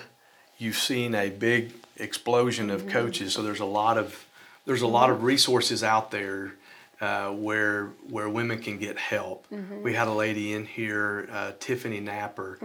you've 0.58 0.76
seen 0.76 1.14
a 1.14 1.30
big 1.30 1.72
explosion 1.96 2.68
of 2.68 2.82
mm-hmm. 2.82 2.90
coaches. 2.90 3.32
So 3.32 3.42
there's 3.42 3.60
a 3.60 3.64
lot 3.64 3.96
of 3.96 4.26
there's 4.68 4.82
a 4.82 4.86
lot 4.86 5.08
of 5.08 5.22
resources 5.22 5.82
out 5.82 6.10
there 6.10 6.52
uh, 7.00 7.30
where 7.30 7.86
where 8.10 8.28
women 8.28 8.58
can 8.60 8.76
get 8.78 8.98
help. 8.98 9.46
We 9.82 9.94
had 9.94 10.08
a 10.08 10.12
lady 10.12 10.52
in 10.52 10.66
here, 10.66 11.26
uh, 11.32 11.52
Tiffany 11.58 12.00
Napper, 12.00 12.58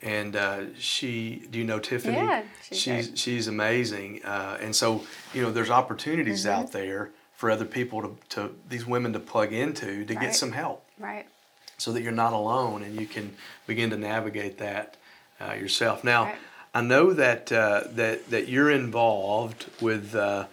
and 0.00 0.34
uh, 0.34 0.60
she. 0.78 1.42
Do 1.50 1.58
you 1.58 1.64
know 1.64 1.78
Tiffany? 1.78 2.16
Yeah, 2.16 2.42
she's 2.62 2.78
she's 2.80 3.06
great. 3.08 3.18
she's 3.18 3.48
amazing. 3.48 4.24
Uh, 4.24 4.56
and 4.62 4.74
so 4.74 5.04
you 5.34 5.42
know, 5.42 5.50
there's 5.52 5.70
opportunities 5.70 6.44
Mm-hmm. 6.46 6.58
out 6.60 6.72
there 6.72 7.10
for 7.34 7.50
other 7.50 7.66
people 7.66 8.00
to, 8.02 8.16
to 8.30 8.54
these 8.70 8.86
women 8.86 9.12
to 9.12 9.20
plug 9.20 9.52
into 9.52 10.04
to 10.06 10.14
get 10.14 10.34
some 10.34 10.52
help 10.52 10.84
right 10.98 11.26
so 11.76 11.90
that 11.92 12.00
you're 12.02 12.12
not 12.12 12.32
alone 12.32 12.82
and 12.84 12.98
you 13.00 13.06
can 13.06 13.34
begin 13.66 13.90
to 13.90 13.96
navigate 13.98 14.56
that 14.58 14.96
uh, 15.40 15.52
yourself. 15.52 16.02
Now, 16.04 16.24
Right. 16.26 16.36
I 16.74 16.80
know 16.80 17.12
that 17.12 17.50
uh, 17.52 17.82
that 18.00 18.30
that 18.30 18.48
you're 18.48 18.70
involved 18.70 19.66
with 19.80 20.14
uh, 20.14 20.44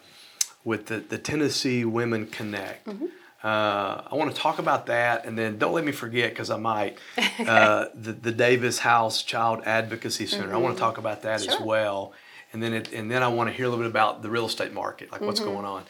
with 0.64 0.88
the, 0.88 0.98
the 1.00 1.18
Tennessee 1.18 1.86
Women 1.86 2.28
Connect. 2.28 2.86
Mm-hmm. 2.88 3.06
Uh, 3.42 4.02
I 4.12 4.16
want 4.16 4.36
to 4.36 4.42
talk 4.42 4.60
about 4.60 4.88
that, 4.88 5.26
and 5.26 5.38
then 5.38 5.58
don't 5.58 5.72
let 5.74 5.86
me 5.86 5.94
forget 5.94 6.32
because 6.32 6.50
I 6.50 6.58
might 6.58 6.98
uh, 7.40 7.86
the 7.96 8.12
the 8.12 8.32
Davis 8.34 8.80
House 8.80 9.24
Child 9.24 9.62
Advocacy 9.66 10.26
Center. 10.28 10.54
I 10.54 10.58
want 10.58 10.76
to 10.76 10.80
talk 10.80 10.98
about 10.98 11.22
that 11.22 11.36
as 11.36 11.48
Mm-hmm. 11.48 11.64
Well, 11.64 12.12
and 12.52 12.62
then 12.62 12.74
it, 12.74 12.92
and 12.92 13.10
then 13.10 13.24
I 13.24 13.30
want 13.30 13.50
to 13.50 13.56
hear 13.56 13.66
a 13.66 13.70
little 13.70 13.84
bit 13.86 13.90
about 13.90 14.24
the 14.24 14.30
real 14.30 14.46
estate 14.46 14.74
market, 14.74 15.12
like 15.12 15.20
Mm-hmm. 15.22 15.28
what's 15.28 15.40
going 15.40 15.66
on. 15.66 15.84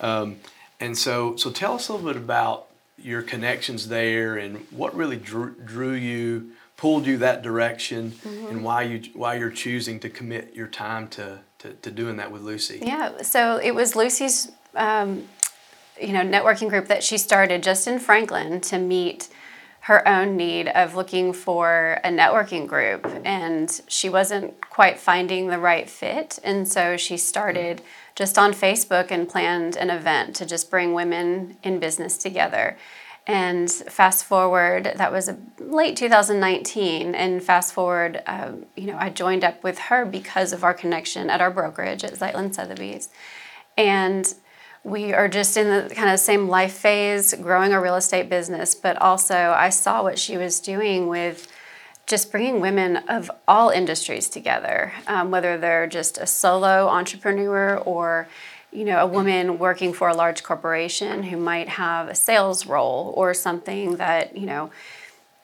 Um, 0.00 0.36
and 0.78 0.96
so, 0.96 1.34
so 1.36 1.50
tell 1.50 1.74
us 1.74 1.88
a 1.88 1.92
little 1.92 2.06
bit 2.12 2.16
about 2.20 2.66
your 2.98 3.22
connections 3.22 3.88
there 3.88 4.36
and 4.36 4.64
what 4.70 4.94
really 4.94 5.16
drew, 5.16 5.54
drew 5.64 5.92
you, 5.94 6.52
pulled 6.76 7.04
you 7.06 7.16
that 7.18 7.42
direction, 7.42 8.12
Mm-hmm. 8.12 8.46
and 8.46 8.64
why 8.64 8.82
you 8.82 9.02
why 9.14 9.34
you're 9.34 9.50
choosing 9.50 9.98
to 10.00 10.08
commit 10.08 10.54
your 10.54 10.68
time 10.68 11.08
to 11.08 11.40
to, 11.62 11.72
to 11.74 11.90
doing 11.90 12.16
that 12.16 12.30
with 12.30 12.42
Lucy. 12.42 12.80
Yeah, 12.82 13.22
so 13.22 13.56
it 13.56 13.74
was 13.74 13.96
Lucy's, 13.96 14.52
um, 14.74 15.28
you 16.00 16.12
know, 16.12 16.22
networking 16.22 16.68
group 16.68 16.88
that 16.88 17.02
she 17.02 17.16
started 17.18 17.62
just 17.62 17.86
in 17.86 17.98
Franklin 17.98 18.60
to 18.62 18.78
meet 18.78 19.28
her 19.80 20.06
own 20.06 20.36
need 20.36 20.68
of 20.68 20.94
looking 20.94 21.32
for 21.32 21.98
a 22.04 22.08
networking 22.08 22.68
group, 22.68 23.04
and 23.24 23.80
she 23.88 24.08
wasn't 24.08 24.60
quite 24.70 24.98
finding 24.98 25.48
the 25.48 25.58
right 25.58 25.90
fit, 25.90 26.38
and 26.44 26.68
so 26.68 26.96
she 26.96 27.16
started 27.16 27.82
just 28.14 28.38
on 28.38 28.52
Facebook 28.52 29.10
and 29.10 29.28
planned 29.28 29.76
an 29.76 29.90
event 29.90 30.36
to 30.36 30.46
just 30.46 30.70
bring 30.70 30.94
women 30.94 31.56
in 31.64 31.80
business 31.80 32.16
together. 32.16 32.76
And 33.26 33.70
fast 33.70 34.24
forward, 34.24 34.92
that 34.96 35.12
was 35.12 35.30
late 35.58 35.96
2019. 35.96 37.14
And 37.14 37.42
fast 37.42 37.72
forward, 37.72 38.20
um, 38.26 38.66
you 38.76 38.86
know, 38.86 38.96
I 38.98 39.10
joined 39.10 39.44
up 39.44 39.62
with 39.62 39.78
her 39.78 40.04
because 40.04 40.52
of 40.52 40.64
our 40.64 40.74
connection 40.74 41.30
at 41.30 41.40
our 41.40 41.50
brokerage 41.50 42.02
at 42.02 42.14
Zeitlin 42.14 42.52
Sotheby's. 42.52 43.10
And 43.76 44.32
we 44.84 45.12
are 45.12 45.28
just 45.28 45.56
in 45.56 45.68
the 45.68 45.94
kind 45.94 46.10
of 46.10 46.18
same 46.18 46.48
life 46.48 46.72
phase, 46.72 47.32
growing 47.34 47.72
a 47.72 47.80
real 47.80 47.94
estate 47.94 48.28
business, 48.28 48.74
but 48.74 49.00
also 49.00 49.54
I 49.56 49.68
saw 49.68 50.02
what 50.02 50.18
she 50.18 50.36
was 50.36 50.58
doing 50.58 51.06
with 51.06 51.50
just 52.06 52.32
bringing 52.32 52.60
women 52.60 52.96
of 53.08 53.30
all 53.46 53.70
industries 53.70 54.28
together, 54.28 54.92
um, 55.06 55.30
whether 55.30 55.56
they're 55.56 55.86
just 55.86 56.18
a 56.18 56.26
solo 56.26 56.88
entrepreneur 56.88 57.78
or 57.78 58.26
you 58.72 58.84
know, 58.84 58.98
a 58.98 59.06
woman 59.06 59.58
working 59.58 59.92
for 59.92 60.08
a 60.08 60.14
large 60.14 60.42
corporation 60.42 61.24
who 61.24 61.36
might 61.36 61.68
have 61.68 62.08
a 62.08 62.14
sales 62.14 62.66
role 62.66 63.12
or 63.16 63.34
something 63.34 63.96
that, 63.96 64.36
you 64.36 64.46
know, 64.46 64.70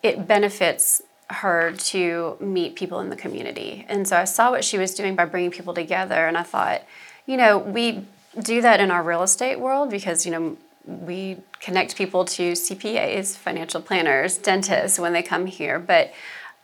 it 0.03 0.27
benefits 0.27 1.03
her 1.31 1.73
to 1.73 2.37
meet 2.41 2.75
people 2.75 3.01
in 3.01 3.11
the 3.11 3.17
community. 3.17 3.85
And 3.89 4.09
so 4.09 4.17
I 4.17 4.25
saw 4.25 4.51
what 4.51 4.65
she 4.65 4.79
was 4.79 4.95
doing 4.95 5.15
by 5.15 5.27
bringing 5.27 5.51
people 5.51 5.75
together 5.75 6.27
and 6.27 6.39
I 6.39 6.43
thought, 6.43 6.83
you 7.27 7.37
know, 7.37 7.59
we 7.59 8.07
do 8.41 8.63
that 8.63 8.81
in 8.81 8.91
our 8.91 9.03
real 9.03 9.23
estate 9.23 9.61
world 9.61 9.91
because, 9.91 10.25
you 10.25 10.33
know, 10.33 10.57
we 10.87 11.37
connect 11.61 11.97
people 11.97 12.25
to 12.25 12.53
CPAs, 12.53 13.37
financial 13.37 13.83
planners, 13.83 14.39
dentists 14.39 14.99
when 14.99 15.13
they 15.13 15.23
come 15.23 15.45
here, 15.45 15.79
but 15.79 16.13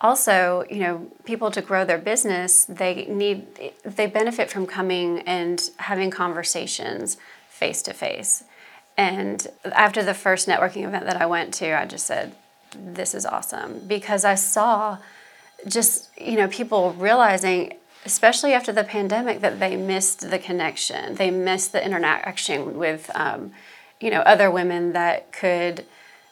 also, 0.00 0.64
you 0.70 0.80
know, 0.80 1.06
people 1.24 1.50
to 1.50 1.62
grow 1.62 1.84
their 1.84 1.98
business, 1.98 2.64
they 2.64 3.06
need 3.06 3.46
they 3.84 4.06
benefit 4.06 4.50
from 4.50 4.66
coming 4.66 5.20
and 5.20 5.70
having 5.76 6.10
conversations 6.10 7.16
face 7.48 7.82
to 7.82 7.92
face. 7.92 8.44
And 8.96 9.46
after 9.64 10.02
the 10.02 10.14
first 10.14 10.46
networking 10.46 10.84
event 10.84 11.06
that 11.06 11.20
I 11.20 11.26
went 11.26 11.54
to, 11.54 11.78
I 11.78 11.84
just 11.86 12.06
said, 12.06 12.34
this 12.76 13.14
is 13.14 13.24
awesome 13.24 13.80
because 13.86 14.24
I 14.24 14.34
saw 14.34 14.98
just, 15.66 16.10
you 16.18 16.36
know, 16.36 16.48
people 16.48 16.92
realizing 16.92 17.74
especially 18.04 18.52
after 18.52 18.70
the 18.70 18.84
pandemic 18.84 19.40
that 19.40 19.58
they 19.58 19.76
missed 19.76 20.30
the 20.30 20.38
connection. 20.38 21.14
They 21.14 21.30
missed 21.30 21.72
the 21.72 21.82
interaction 21.82 22.76
with 22.76 23.10
um, 23.14 23.52
you 24.00 24.10
know, 24.10 24.20
other 24.20 24.50
women 24.50 24.92
that 24.92 25.32
could 25.32 25.86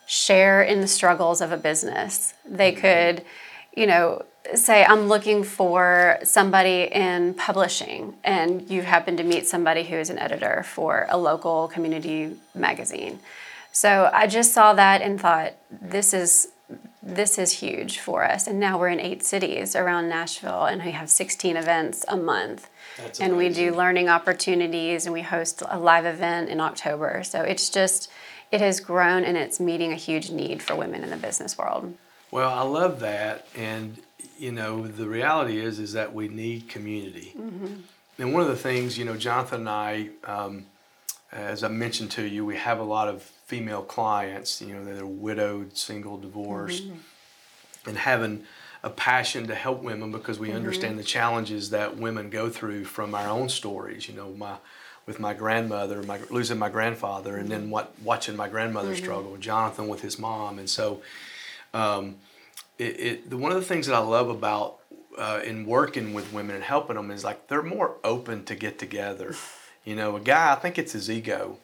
share 0.06 0.62
in 0.62 0.80
the 0.80 0.86
struggles 0.86 1.40
of 1.40 1.52
a 1.52 1.56
business. 1.56 2.34
They 2.44 2.72
could 2.72 3.24
you 3.74 3.86
know, 3.86 4.24
say 4.54 4.84
I'm 4.84 5.08
looking 5.08 5.44
for 5.44 6.18
somebody 6.24 6.88
in 6.92 7.34
publishing 7.34 8.14
and 8.24 8.68
you 8.68 8.82
happen 8.82 9.16
to 9.16 9.22
meet 9.22 9.46
somebody 9.46 9.84
who 9.84 9.96
is 9.96 10.10
an 10.10 10.18
editor 10.18 10.62
for 10.64 11.06
a 11.08 11.16
local 11.16 11.68
community 11.68 12.36
magazine. 12.54 13.20
So 13.70 14.10
I 14.12 14.26
just 14.26 14.52
saw 14.52 14.74
that 14.74 15.00
and 15.00 15.20
thought 15.20 15.54
this 15.70 16.12
is 16.12 16.48
this 17.02 17.36
is 17.36 17.52
huge 17.52 17.98
for 17.98 18.24
us. 18.24 18.46
And 18.46 18.60
now 18.60 18.78
we're 18.78 18.88
in 18.88 19.00
eight 19.00 19.24
cities 19.24 19.74
around 19.74 20.08
Nashville 20.08 20.64
and 20.66 20.82
we 20.82 20.92
have 20.92 21.10
16 21.10 21.56
events 21.56 22.04
a 22.06 22.16
month. 22.16 22.70
That's 22.96 23.20
and 23.20 23.36
we 23.36 23.48
do 23.48 23.74
learning 23.74 24.08
opportunities 24.08 25.04
and 25.04 25.12
we 25.12 25.22
host 25.22 25.62
a 25.68 25.78
live 25.78 26.06
event 26.06 26.48
in 26.48 26.60
October. 26.60 27.22
So 27.24 27.42
it's 27.42 27.70
just 27.70 28.08
it 28.52 28.60
has 28.60 28.80
grown 28.80 29.24
and 29.24 29.36
it's 29.36 29.58
meeting 29.58 29.92
a 29.92 29.96
huge 29.96 30.30
need 30.30 30.62
for 30.62 30.76
women 30.76 31.02
in 31.02 31.10
the 31.10 31.16
business 31.16 31.58
world. 31.58 31.94
Well, 32.32 32.50
I 32.50 32.62
love 32.62 33.00
that, 33.00 33.46
and 33.54 34.00
you 34.38 34.52
know, 34.52 34.86
the 34.86 35.06
reality 35.06 35.58
is 35.58 35.78
is 35.78 35.92
that 35.92 36.14
we 36.14 36.28
need 36.28 36.66
community. 36.66 37.34
Mm-hmm. 37.38 37.74
And 38.18 38.32
one 38.32 38.42
of 38.42 38.48
the 38.48 38.56
things, 38.56 38.96
you 38.96 39.04
know, 39.04 39.16
Jonathan 39.16 39.60
and 39.60 39.68
I, 39.68 40.08
um, 40.24 40.64
as 41.30 41.62
I 41.62 41.68
mentioned 41.68 42.10
to 42.12 42.26
you, 42.26 42.44
we 42.46 42.56
have 42.56 42.78
a 42.78 42.84
lot 42.84 43.08
of 43.08 43.22
female 43.22 43.82
clients. 43.82 44.62
You 44.62 44.74
know, 44.74 44.84
they're 44.84 45.04
widowed, 45.04 45.76
single, 45.76 46.16
divorced, 46.16 46.84
mm-hmm. 46.84 47.88
and 47.88 47.98
having 47.98 48.44
a 48.82 48.88
passion 48.88 49.46
to 49.48 49.54
help 49.54 49.82
women 49.82 50.10
because 50.10 50.38
we 50.38 50.48
mm-hmm. 50.48 50.56
understand 50.56 50.98
the 50.98 51.04
challenges 51.04 51.68
that 51.68 51.98
women 51.98 52.30
go 52.30 52.48
through 52.48 52.86
from 52.86 53.14
our 53.14 53.28
own 53.28 53.50
stories. 53.50 54.08
You 54.08 54.14
know, 54.14 54.30
my 54.32 54.56
with 55.04 55.20
my 55.20 55.34
grandmother, 55.34 56.02
my 56.04 56.18
losing 56.30 56.58
my 56.58 56.70
grandfather, 56.70 57.36
and 57.36 57.50
then 57.50 57.68
what 57.68 57.92
watching 58.02 58.36
my 58.36 58.48
grandmother 58.48 58.94
mm-hmm. 58.94 59.04
struggle, 59.04 59.36
Jonathan 59.36 59.86
with 59.86 60.00
his 60.00 60.18
mom, 60.18 60.58
and 60.58 60.70
so 60.70 61.02
um, 61.74 62.16
it, 62.78 63.00
it, 63.00 63.30
the, 63.30 63.36
one 63.36 63.52
of 63.52 63.58
the 63.58 63.64
things 63.64 63.86
that 63.86 63.94
I 63.94 64.00
love 64.00 64.28
about 64.28 64.78
uh, 65.18 65.40
in 65.44 65.66
working 65.66 66.14
with 66.14 66.32
women 66.32 66.56
and 66.56 66.64
helping 66.64 66.96
them 66.96 67.10
is 67.10 67.24
like 67.24 67.48
they're 67.48 67.62
more 67.62 67.96
open 68.02 68.44
to 68.44 68.54
get 68.54 68.78
together. 68.78 69.34
You 69.84 69.96
know, 69.96 70.16
a 70.16 70.20
guy, 70.20 70.52
I 70.52 70.54
think 70.56 70.78
it's 70.78 70.92
his 70.92 71.10
ego 71.10 71.58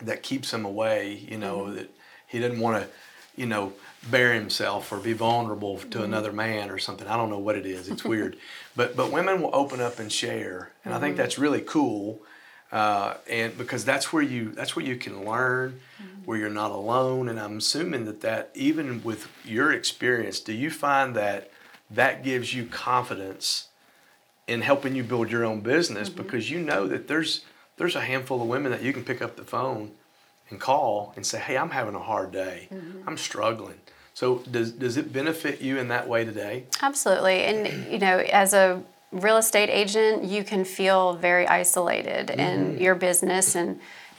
that 0.00 0.22
keeps 0.22 0.52
him 0.52 0.64
away. 0.64 1.24
You 1.28 1.38
know 1.38 1.60
mm-hmm. 1.60 1.74
that 1.76 1.90
he 2.26 2.38
doesn't 2.38 2.60
want 2.60 2.82
to, 2.82 2.88
you 3.36 3.46
know, 3.46 3.72
bare 4.10 4.32
himself 4.32 4.90
or 4.90 4.98
be 4.98 5.12
vulnerable 5.12 5.78
to 5.78 5.86
mm-hmm. 5.86 6.04
another 6.04 6.32
man 6.32 6.70
or 6.70 6.78
something. 6.78 7.06
I 7.06 7.16
don't 7.16 7.30
know 7.30 7.38
what 7.38 7.56
it 7.56 7.66
is. 7.66 7.88
It's 7.88 8.04
weird, 8.12 8.36
but 8.74 8.96
but 8.96 9.12
women 9.12 9.42
will 9.42 9.54
open 9.54 9.80
up 9.80 9.98
and 9.98 10.10
share, 10.10 10.70
and 10.84 10.92
mm-hmm. 10.92 10.96
I 10.96 11.00
think 11.00 11.14
mm-hmm. 11.14 11.22
that's 11.22 11.38
really 11.38 11.60
cool. 11.60 12.20
Uh, 12.72 13.18
and 13.28 13.56
because 13.58 13.84
that's 13.84 14.14
where 14.14 14.22
you 14.22 14.50
that's 14.52 14.74
where 14.74 14.84
you 14.84 14.96
can 14.96 15.26
learn 15.26 15.78
mm-hmm. 16.02 16.22
where 16.24 16.38
you're 16.38 16.48
not 16.48 16.70
alone 16.70 17.28
and 17.28 17.38
i'm 17.38 17.58
assuming 17.58 18.06
that 18.06 18.22
that 18.22 18.50
even 18.54 19.04
with 19.04 19.28
your 19.44 19.70
experience 19.70 20.40
do 20.40 20.54
you 20.54 20.70
find 20.70 21.14
that 21.14 21.50
that 21.90 22.24
gives 22.24 22.54
you 22.54 22.64
confidence 22.64 23.68
in 24.46 24.62
helping 24.62 24.96
you 24.96 25.04
build 25.04 25.30
your 25.30 25.44
own 25.44 25.60
business 25.60 26.08
mm-hmm. 26.08 26.22
because 26.22 26.50
you 26.50 26.58
know 26.58 26.86
that 26.86 27.08
there's 27.08 27.44
there's 27.76 27.94
a 27.94 28.00
handful 28.00 28.40
of 28.40 28.48
women 28.48 28.72
that 28.72 28.82
you 28.82 28.94
can 28.94 29.04
pick 29.04 29.20
up 29.20 29.36
the 29.36 29.44
phone 29.44 29.90
and 30.48 30.58
call 30.58 31.12
and 31.14 31.26
say 31.26 31.38
hey 31.38 31.58
i'm 31.58 31.70
having 31.70 31.94
a 31.94 32.02
hard 32.02 32.32
day 32.32 32.68
mm-hmm. 32.72 33.06
i'm 33.06 33.18
struggling 33.18 33.78
so 34.14 34.38
does 34.50 34.72
does 34.72 34.96
it 34.96 35.12
benefit 35.12 35.60
you 35.60 35.76
in 35.76 35.88
that 35.88 36.08
way 36.08 36.24
today 36.24 36.64
absolutely 36.80 37.42
and 37.42 37.92
you 37.92 37.98
know 37.98 38.16
as 38.32 38.54
a 38.54 38.82
real 39.12 39.36
estate 39.36 39.68
agent, 39.68 40.24
you 40.24 40.42
can 40.42 40.64
feel 40.64 41.14
very 41.14 41.46
isolated 41.46 42.28
mm-hmm. 42.28 42.40
in 42.40 42.78
your 42.80 42.94
business 42.94 43.54
and 43.54 43.78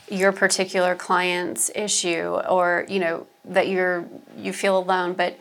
your 0.10 0.32
particular 0.32 0.96
client's 0.96 1.72
issue 1.76 2.36
or 2.50 2.86
you 2.88 3.00
know 3.00 3.26
that 3.46 3.68
you're 3.68 4.06
you 4.38 4.52
feel 4.52 4.78
alone 4.78 5.14
but 5.14 5.38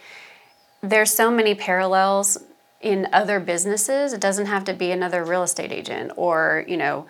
there's 0.83 1.13
so 1.13 1.31
many 1.31 1.55
parallels 1.55 2.39
in 2.81 3.09
other 3.13 3.41
businesses 3.41 4.13
it 4.13 4.21
doesn't 4.21 4.47
have 4.47 4.65
to 4.65 4.73
be 4.73 4.91
another 4.91 5.25
real 5.25 5.43
estate 5.43 5.73
agent 5.73 6.13
or 6.17 6.65
you 6.69 6.77
know 6.77 7.07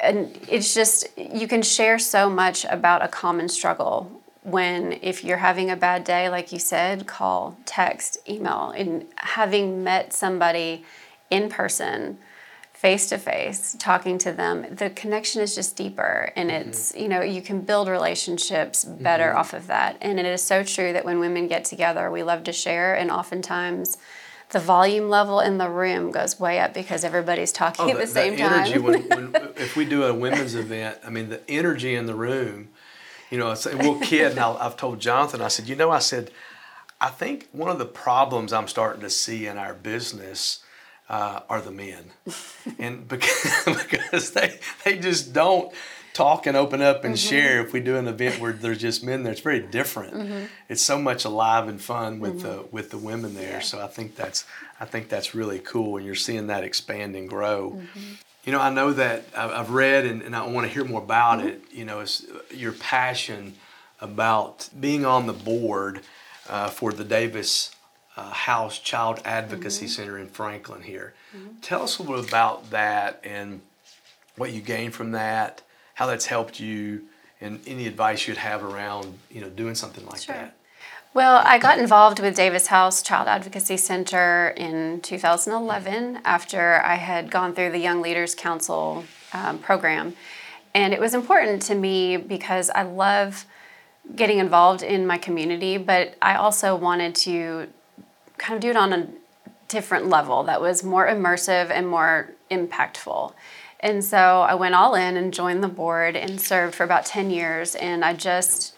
and 0.00 0.38
it's 0.48 0.74
just 0.74 1.06
you 1.16 1.46
can 1.46 1.62
share 1.62 1.98
so 1.98 2.28
much 2.30 2.64
about 2.66 3.02
a 3.02 3.08
common 3.08 3.48
struggle 3.48 4.22
when 4.42 4.92
if 5.02 5.24
you're 5.24 5.38
having 5.38 5.70
a 5.70 5.76
bad 5.76 6.04
day 6.04 6.28
like 6.28 6.52
you 6.52 6.58
said 6.58 7.06
call 7.06 7.56
text 7.64 8.18
email 8.28 8.72
and 8.76 9.04
having 9.16 9.82
met 9.82 10.12
somebody 10.12 10.84
in 11.30 11.48
person 11.48 12.18
face 12.72 13.08
to 13.08 13.16
face 13.16 13.74
talking 13.78 14.18
to 14.18 14.32
them 14.32 14.66
the 14.74 14.90
connection 14.90 15.40
is 15.40 15.54
just 15.54 15.76
deeper 15.76 16.30
and 16.36 16.50
mm-hmm. 16.50 16.68
it's 16.68 16.94
you 16.94 17.08
know 17.08 17.22
you 17.22 17.40
can 17.40 17.60
build 17.60 17.88
relationships 17.88 18.84
better 18.84 19.28
mm-hmm. 19.28 19.38
off 19.38 19.54
of 19.54 19.66
that 19.66 19.96
and 20.02 20.20
it 20.20 20.26
is 20.26 20.42
so 20.42 20.62
true 20.62 20.92
that 20.92 21.04
when 21.04 21.18
women 21.18 21.48
get 21.48 21.64
together 21.64 22.10
we 22.10 22.22
love 22.22 22.44
to 22.44 22.52
share 22.52 22.94
and 22.94 23.10
oftentimes 23.10 23.96
the 24.50 24.60
volume 24.60 25.08
level 25.08 25.40
in 25.40 25.58
the 25.58 25.68
room 25.68 26.10
goes 26.10 26.38
way 26.38 26.60
up 26.60 26.72
because 26.72 27.04
everybody's 27.04 27.52
talking 27.52 27.86
oh, 27.86 27.90
at 27.90 27.94
the, 27.94 28.00
the 28.02 28.06
same 28.06 28.36
time. 28.36 28.52
Energy 28.52 28.78
when, 28.78 29.08
when, 29.08 29.34
if 29.56 29.76
we 29.76 29.84
do 29.84 30.04
a 30.04 30.14
women's 30.14 30.54
event, 30.54 30.98
I 31.04 31.10
mean, 31.10 31.28
the 31.28 31.48
energy 31.50 31.94
in 31.94 32.06
the 32.06 32.14
room, 32.14 32.68
you 33.30 33.38
know, 33.38 33.54
we'll 33.74 34.00
kid, 34.00 34.32
and 34.32 34.40
i 34.40 34.52
I've 34.52 34.76
told 34.76 35.00
Jonathan, 35.00 35.42
I 35.42 35.48
said, 35.48 35.68
you 35.68 35.74
know, 35.74 35.90
I 35.90 35.98
said, 35.98 36.30
I 37.00 37.08
think 37.08 37.48
one 37.50 37.70
of 37.70 37.78
the 37.78 37.86
problems 37.86 38.52
I'm 38.52 38.68
starting 38.68 39.02
to 39.02 39.10
see 39.10 39.46
in 39.46 39.58
our 39.58 39.74
business 39.74 40.62
uh, 41.08 41.40
are 41.48 41.60
the 41.60 41.70
men, 41.70 42.10
and 42.78 43.06
because, 43.08 43.64
because 43.64 44.32
they 44.32 44.58
they 44.84 44.98
just 44.98 45.32
don't 45.32 45.72
talk 46.16 46.46
and 46.46 46.56
open 46.56 46.80
up 46.80 47.04
and 47.04 47.14
mm-hmm. 47.14 47.28
share. 47.28 47.60
If 47.60 47.72
we 47.72 47.80
do 47.80 47.96
an 47.96 48.08
event 48.08 48.40
where 48.40 48.52
there's 48.52 48.78
just 48.78 49.04
men 49.04 49.22
there, 49.22 49.32
it's 49.32 49.42
very 49.42 49.60
different. 49.60 50.14
Mm-hmm. 50.14 50.44
It's 50.68 50.82
so 50.82 50.98
much 50.98 51.24
alive 51.24 51.68
and 51.68 51.80
fun 51.80 52.20
with 52.20 52.42
mm-hmm. 52.42 52.62
the 52.62 52.68
with 52.70 52.90
the 52.90 52.98
women 52.98 53.34
there. 53.34 53.52
Yeah. 53.52 53.60
So 53.60 53.82
I 53.82 53.86
think 53.86 54.16
that's 54.16 54.46
I 54.80 54.84
think 54.84 55.08
that's 55.08 55.34
really 55.34 55.58
cool, 55.58 55.98
and 55.98 56.06
you're 56.06 56.14
seeing 56.14 56.48
that 56.48 56.64
expand 56.64 57.14
and 57.16 57.28
grow. 57.28 57.72
Mm-hmm. 57.72 58.12
You 58.44 58.52
know, 58.52 58.60
I 58.60 58.70
know 58.70 58.92
that 58.92 59.24
I've 59.36 59.70
read 59.70 60.06
and, 60.06 60.22
and 60.22 60.34
I 60.36 60.46
want 60.46 60.68
to 60.68 60.72
hear 60.72 60.84
more 60.84 61.02
about 61.02 61.40
mm-hmm. 61.40 61.48
it. 61.48 61.62
You 61.72 61.84
know, 61.84 62.00
it's 62.00 62.24
your 62.54 62.72
passion 62.72 63.54
about 64.00 64.68
being 64.78 65.04
on 65.04 65.26
the 65.26 65.32
board 65.32 66.00
uh, 66.48 66.68
for 66.68 66.92
the 66.92 67.04
Davis 67.04 67.75
uh, 68.16 68.30
House 68.30 68.78
Child 68.78 69.20
Advocacy 69.24 69.86
mm-hmm. 69.86 69.92
Center 69.92 70.18
in 70.18 70.28
Franklin 70.28 70.82
here. 70.82 71.14
Mm-hmm. 71.36 71.60
Tell 71.60 71.82
us 71.82 71.98
a 71.98 72.02
little 72.02 72.22
bit 72.22 72.28
about 72.28 72.70
that 72.70 73.20
and 73.24 73.60
what 74.36 74.52
you 74.52 74.60
gained 74.60 74.94
from 74.94 75.12
that, 75.12 75.62
how 75.94 76.06
that's 76.06 76.26
helped 76.26 76.60
you, 76.60 77.02
and 77.40 77.60
any 77.66 77.86
advice 77.86 78.26
you'd 78.26 78.38
have 78.38 78.62
around 78.62 79.18
you 79.30 79.40
know 79.40 79.50
doing 79.50 79.74
something 79.74 80.04
like 80.06 80.22
sure. 80.22 80.34
that. 80.34 80.56
Well, 81.14 81.40
I 81.46 81.58
got 81.58 81.78
involved 81.78 82.20
with 82.20 82.36
Davis 82.36 82.66
House 82.66 83.00
Child 83.00 83.26
Advocacy 83.26 83.78
Center 83.78 84.52
in 84.54 85.00
2011 85.00 86.20
after 86.26 86.82
I 86.84 86.96
had 86.96 87.30
gone 87.30 87.54
through 87.54 87.70
the 87.70 87.78
Young 87.78 88.02
Leaders 88.02 88.34
Council 88.34 89.04
um, 89.32 89.58
program. 89.58 90.14
And 90.74 90.92
it 90.92 91.00
was 91.00 91.14
important 91.14 91.62
to 91.62 91.74
me 91.74 92.18
because 92.18 92.68
I 92.68 92.82
love 92.82 93.46
getting 94.14 94.40
involved 94.40 94.82
in 94.82 95.06
my 95.06 95.16
community, 95.16 95.78
but 95.78 96.16
I 96.20 96.34
also 96.34 96.76
wanted 96.76 97.14
to 97.14 97.68
kind 98.38 98.54
of 98.54 98.60
do 98.60 98.70
it 98.70 98.76
on 98.76 98.92
a 98.92 99.08
different 99.68 100.08
level 100.08 100.44
that 100.44 100.60
was 100.60 100.84
more 100.84 101.06
immersive 101.06 101.70
and 101.70 101.88
more 101.88 102.32
impactful. 102.50 103.32
And 103.80 104.04
so 104.04 104.18
I 104.18 104.54
went 104.54 104.74
all 104.74 104.94
in 104.94 105.16
and 105.16 105.32
joined 105.32 105.62
the 105.62 105.68
board 105.68 106.16
and 106.16 106.40
served 106.40 106.74
for 106.74 106.84
about 106.84 107.04
10 107.04 107.30
years. 107.30 107.74
And 107.74 108.04
I 108.04 108.14
just 108.14 108.74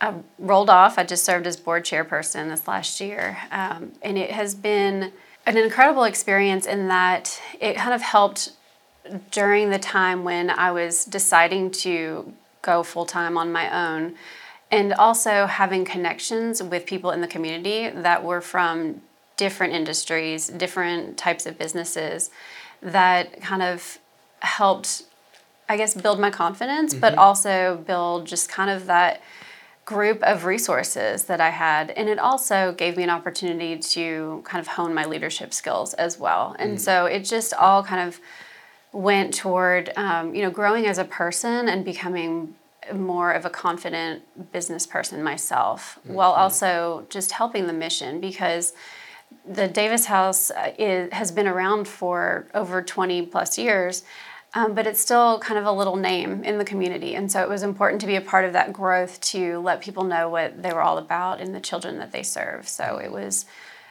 I 0.00 0.14
rolled 0.38 0.70
off. 0.70 0.98
I 0.98 1.04
just 1.04 1.24
served 1.24 1.46
as 1.46 1.56
board 1.56 1.84
chairperson 1.84 2.48
this 2.48 2.68
last 2.68 3.00
year. 3.00 3.38
Um, 3.50 3.92
and 4.02 4.16
it 4.16 4.30
has 4.30 4.54
been 4.54 5.12
an 5.44 5.56
incredible 5.56 6.04
experience 6.04 6.66
in 6.66 6.88
that 6.88 7.40
it 7.60 7.76
kind 7.76 7.94
of 7.94 8.02
helped 8.02 8.52
during 9.30 9.70
the 9.70 9.78
time 9.78 10.22
when 10.22 10.50
I 10.50 10.70
was 10.70 11.04
deciding 11.04 11.70
to 11.70 12.32
go 12.62 12.82
full 12.82 13.06
time 13.06 13.38
on 13.38 13.50
my 13.50 13.70
own, 13.70 14.14
and 14.70 14.92
also 14.92 15.46
having 15.46 15.84
connections 15.84 16.62
with 16.62 16.86
people 16.86 17.10
in 17.10 17.20
the 17.20 17.26
community 17.26 17.88
that 17.88 18.22
were 18.22 18.40
from 18.40 19.00
different 19.36 19.72
industries, 19.72 20.48
different 20.48 21.16
types 21.16 21.46
of 21.46 21.56
businesses 21.56 22.30
that 22.82 23.40
kind 23.40 23.62
of 23.62 23.98
helped, 24.40 25.04
I 25.68 25.76
guess, 25.76 25.94
build 25.94 26.20
my 26.20 26.30
confidence, 26.30 26.92
but 26.94 27.14
also 27.14 27.82
build 27.86 28.26
just 28.26 28.48
kind 28.48 28.70
of 28.70 28.86
that 28.86 29.22
group 29.84 30.22
of 30.22 30.44
resources 30.44 31.24
that 31.24 31.40
I 31.40 31.48
had. 31.48 31.90
And 31.92 32.10
it 32.10 32.18
also 32.18 32.72
gave 32.72 32.98
me 32.98 33.04
an 33.04 33.10
opportunity 33.10 33.78
to 33.78 34.42
kind 34.44 34.60
of 34.60 34.66
hone 34.66 34.92
my 34.92 35.06
leadership 35.06 35.54
skills 35.54 35.94
as 35.94 36.18
well. 36.18 36.54
And 36.58 36.78
so 36.78 37.06
it 37.06 37.20
just 37.20 37.54
all 37.54 37.82
kind 37.82 38.06
of 38.06 38.20
went 38.92 39.32
toward, 39.32 39.90
um, 39.96 40.34
you 40.34 40.42
know, 40.42 40.50
growing 40.50 40.86
as 40.86 40.98
a 40.98 41.04
person 41.04 41.68
and 41.68 41.86
becoming 41.86 42.54
more 42.94 43.32
of 43.32 43.44
a 43.44 43.50
confident 43.50 44.22
business 44.52 44.86
person 44.86 45.22
myself 45.22 45.98
while 46.04 46.32
also 46.32 47.06
just 47.08 47.32
helping 47.32 47.66
the 47.66 47.72
mission 47.72 48.20
because 48.20 48.72
the 49.46 49.68
Davis 49.68 50.06
House 50.06 50.50
uh, 50.50 50.72
is, 50.78 51.12
has 51.12 51.30
been 51.30 51.46
around 51.46 51.88
for 51.88 52.46
over 52.54 52.82
20 52.82 53.26
plus 53.26 53.58
years, 53.58 54.04
um, 54.54 54.74
but 54.74 54.86
it's 54.86 55.00
still 55.00 55.38
kind 55.38 55.58
of 55.58 55.66
a 55.66 55.72
little 55.72 55.96
name 55.96 56.42
in 56.44 56.58
the 56.58 56.64
community. 56.64 57.14
And 57.14 57.30
so 57.30 57.42
it 57.42 57.48
was 57.48 57.62
important 57.62 58.00
to 58.02 58.06
be 58.06 58.16
a 58.16 58.20
part 58.20 58.44
of 58.44 58.52
that 58.52 58.72
growth 58.72 59.20
to 59.20 59.58
let 59.58 59.80
people 59.80 60.04
know 60.04 60.28
what 60.28 60.62
they 60.62 60.72
were 60.72 60.82
all 60.82 60.98
about 60.98 61.40
and 61.40 61.54
the 61.54 61.60
children 61.60 61.98
that 61.98 62.12
they 62.12 62.22
serve. 62.22 62.68
So 62.68 62.98
it 62.98 63.10
was 63.10 63.46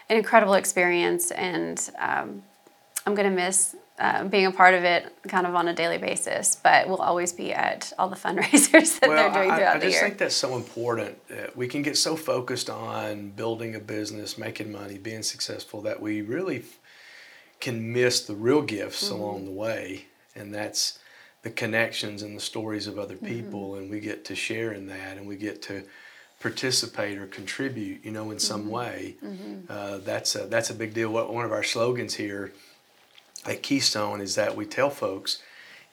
an 0.10 0.18
incredible 0.18 0.54
experience, 0.54 1.32
and 1.32 1.90
um, 2.00 2.44
I'm 3.06 3.14
going 3.14 3.30
to 3.30 3.36
miss 3.36 3.76
uh, 4.00 4.24
being 4.26 4.46
a 4.46 4.52
part 4.52 4.74
of 4.76 4.84
it 4.84 5.12
kind 5.28 5.48
of 5.48 5.56
on 5.56 5.68
a 5.68 5.74
daily 5.74 5.98
basis, 5.98 6.56
but 6.56 6.88
we'll 6.88 6.98
always 7.02 7.34
be 7.34 7.52
at 7.54 7.92
all 7.98 8.10
the 8.10 8.16
fundraisers 8.16 9.00
that 9.00 9.10
they're 9.10 9.32
doing 9.34 9.50
I, 9.52 9.58
throughout 9.58 9.76
I 9.78 9.80
the 9.80 9.86
year. 9.86 9.90
I 9.90 9.92
just 9.92 10.02
think 10.04 10.18
that's 10.20 10.36
so 10.36 10.56
important. 10.56 11.18
Uh, 11.32 11.48
we 11.56 11.68
can 11.68 11.82
get 11.82 11.98
so 11.98 12.16
focused 12.16 12.70
on 12.70 13.32
building 13.32 13.74
a 13.76 13.80
business, 13.80 14.38
making 14.38 14.72
money, 14.72 14.98
being 14.98 15.24
successful 15.24 15.82
that 15.82 16.00
we 16.02 16.22
really 16.22 16.58
f- 16.60 16.78
can 17.60 17.92
miss 17.92 18.22
the 18.22 18.36
real 18.36 18.62
gifts 18.62 19.10
Mm-hmm. 19.10 19.20
along 19.22 19.46
the 19.46 19.52
way, 19.52 20.06
and 20.36 20.54
that's 20.54 21.00
the 21.42 21.50
connections 21.50 22.22
and 22.22 22.36
the 22.38 22.42
stories 22.42 22.86
of 22.88 23.00
other 23.00 23.16
Mm-hmm. 23.16 23.26
people, 23.26 23.76
and 23.76 23.90
we 23.90 24.00
get 24.00 24.26
to 24.26 24.36
share 24.36 24.74
in 24.74 24.86
that, 24.88 25.18
and 25.18 25.28
we 25.28 25.38
get 25.38 25.62
to 25.64 25.84
participate 26.40 27.18
or 27.18 27.26
contribute, 27.26 28.06
you 28.06 28.12
know, 28.12 28.30
in 28.30 28.38
some 28.40 28.66
Mm-hmm. 28.66 28.70
way. 28.70 29.16
Uh, 29.70 29.98
that's 30.06 30.36
a, 30.36 30.46
that's 30.46 30.70
a 30.70 30.74
big 30.76 30.94
deal. 30.94 31.10
What 31.12 31.34
one 31.34 31.46
of 31.46 31.52
our 31.52 31.64
slogans 31.64 32.14
here 32.14 32.54
at 33.48 33.64
Keystone 33.64 34.22
is 34.22 34.36
that 34.36 34.56
we 34.56 34.66
tell 34.66 34.90
folks, 34.90 35.42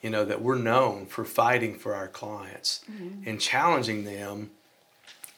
you 0.03 0.11
know, 0.11 0.25
that 0.25 0.43
we're 0.43 0.59
known 0.59 1.07
for 1.07 1.25
fighting 1.25 1.75
for 1.75 1.95
our 1.95 2.09
clients 2.09 2.85
and 3.27 3.41
challenging 3.41 4.05
them 4.05 4.51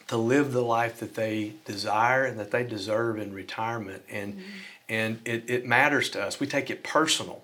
to 0.08 0.16
live 0.16 0.52
the 0.52 0.62
life 0.62 1.00
that 1.00 1.14
they 1.14 1.52
desire 1.64 2.24
and 2.24 2.38
that 2.38 2.50
they 2.50 2.64
deserve 2.64 3.18
in 3.18 3.32
retirement. 3.32 4.02
And 4.10 4.42
and 4.88 5.18
it, 5.24 5.50
it 5.50 5.66
matters 5.66 6.10
to 6.10 6.22
us. 6.22 6.38
We 6.38 6.46
take 6.46 6.70
it 6.70 6.84
personal. 6.84 7.42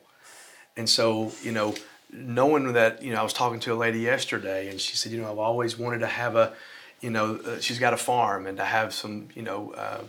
And 0.76 0.88
so, 0.88 1.32
you 1.42 1.50
know, 1.52 1.74
knowing 2.12 2.72
that, 2.74 3.02
you 3.02 3.12
know, 3.12 3.18
I 3.20 3.22
was 3.22 3.32
talking 3.32 3.58
to 3.60 3.72
a 3.72 3.74
lady 3.74 3.98
yesterday 4.00 4.68
and 4.68 4.80
she 4.80 4.96
said, 4.96 5.12
you 5.12 5.20
know, 5.20 5.30
I've 5.30 5.38
always 5.38 5.78
wanted 5.78 6.00
to 6.00 6.06
have 6.06 6.36
a, 6.36 6.52
you 7.00 7.10
know, 7.10 7.36
uh, 7.36 7.58
she's 7.58 7.78
got 7.78 7.92
a 7.92 7.96
farm 7.96 8.46
and 8.46 8.56
to 8.58 8.64
have 8.64 8.94
some, 8.94 9.28
you 9.34 9.42
know, 9.42 9.72
uh, 9.72 10.00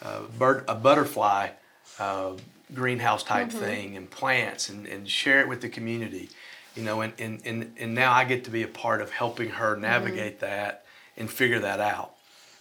uh, 0.00 0.20
bird, 0.38 0.64
a 0.66 0.74
butterfly 0.74 1.50
uh, 1.98 2.32
greenhouse 2.74 3.22
type 3.22 3.48
mm-hmm. 3.48 3.58
thing 3.58 3.96
and 3.96 4.10
plants 4.10 4.68
and, 4.68 4.86
and 4.86 5.08
share 5.08 5.40
it 5.40 5.48
with 5.48 5.60
the 5.60 5.68
community, 5.68 6.30
you 6.74 6.82
know, 6.82 7.00
and, 7.00 7.12
and, 7.18 7.40
and, 7.44 7.72
and 7.78 7.94
now 7.94 8.12
I 8.12 8.24
get 8.24 8.44
to 8.44 8.50
be 8.50 8.62
a 8.62 8.68
part 8.68 9.00
of 9.00 9.10
helping 9.10 9.50
her 9.50 9.72
mm-hmm. 9.72 9.82
navigate 9.82 10.40
that 10.40 10.84
and 11.16 11.30
figure 11.30 11.60
that 11.60 11.80
out. 11.80 12.12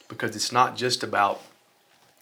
Because 0.07 0.35
it's 0.35 0.51
not 0.51 0.77
just 0.77 1.03
about 1.03 1.41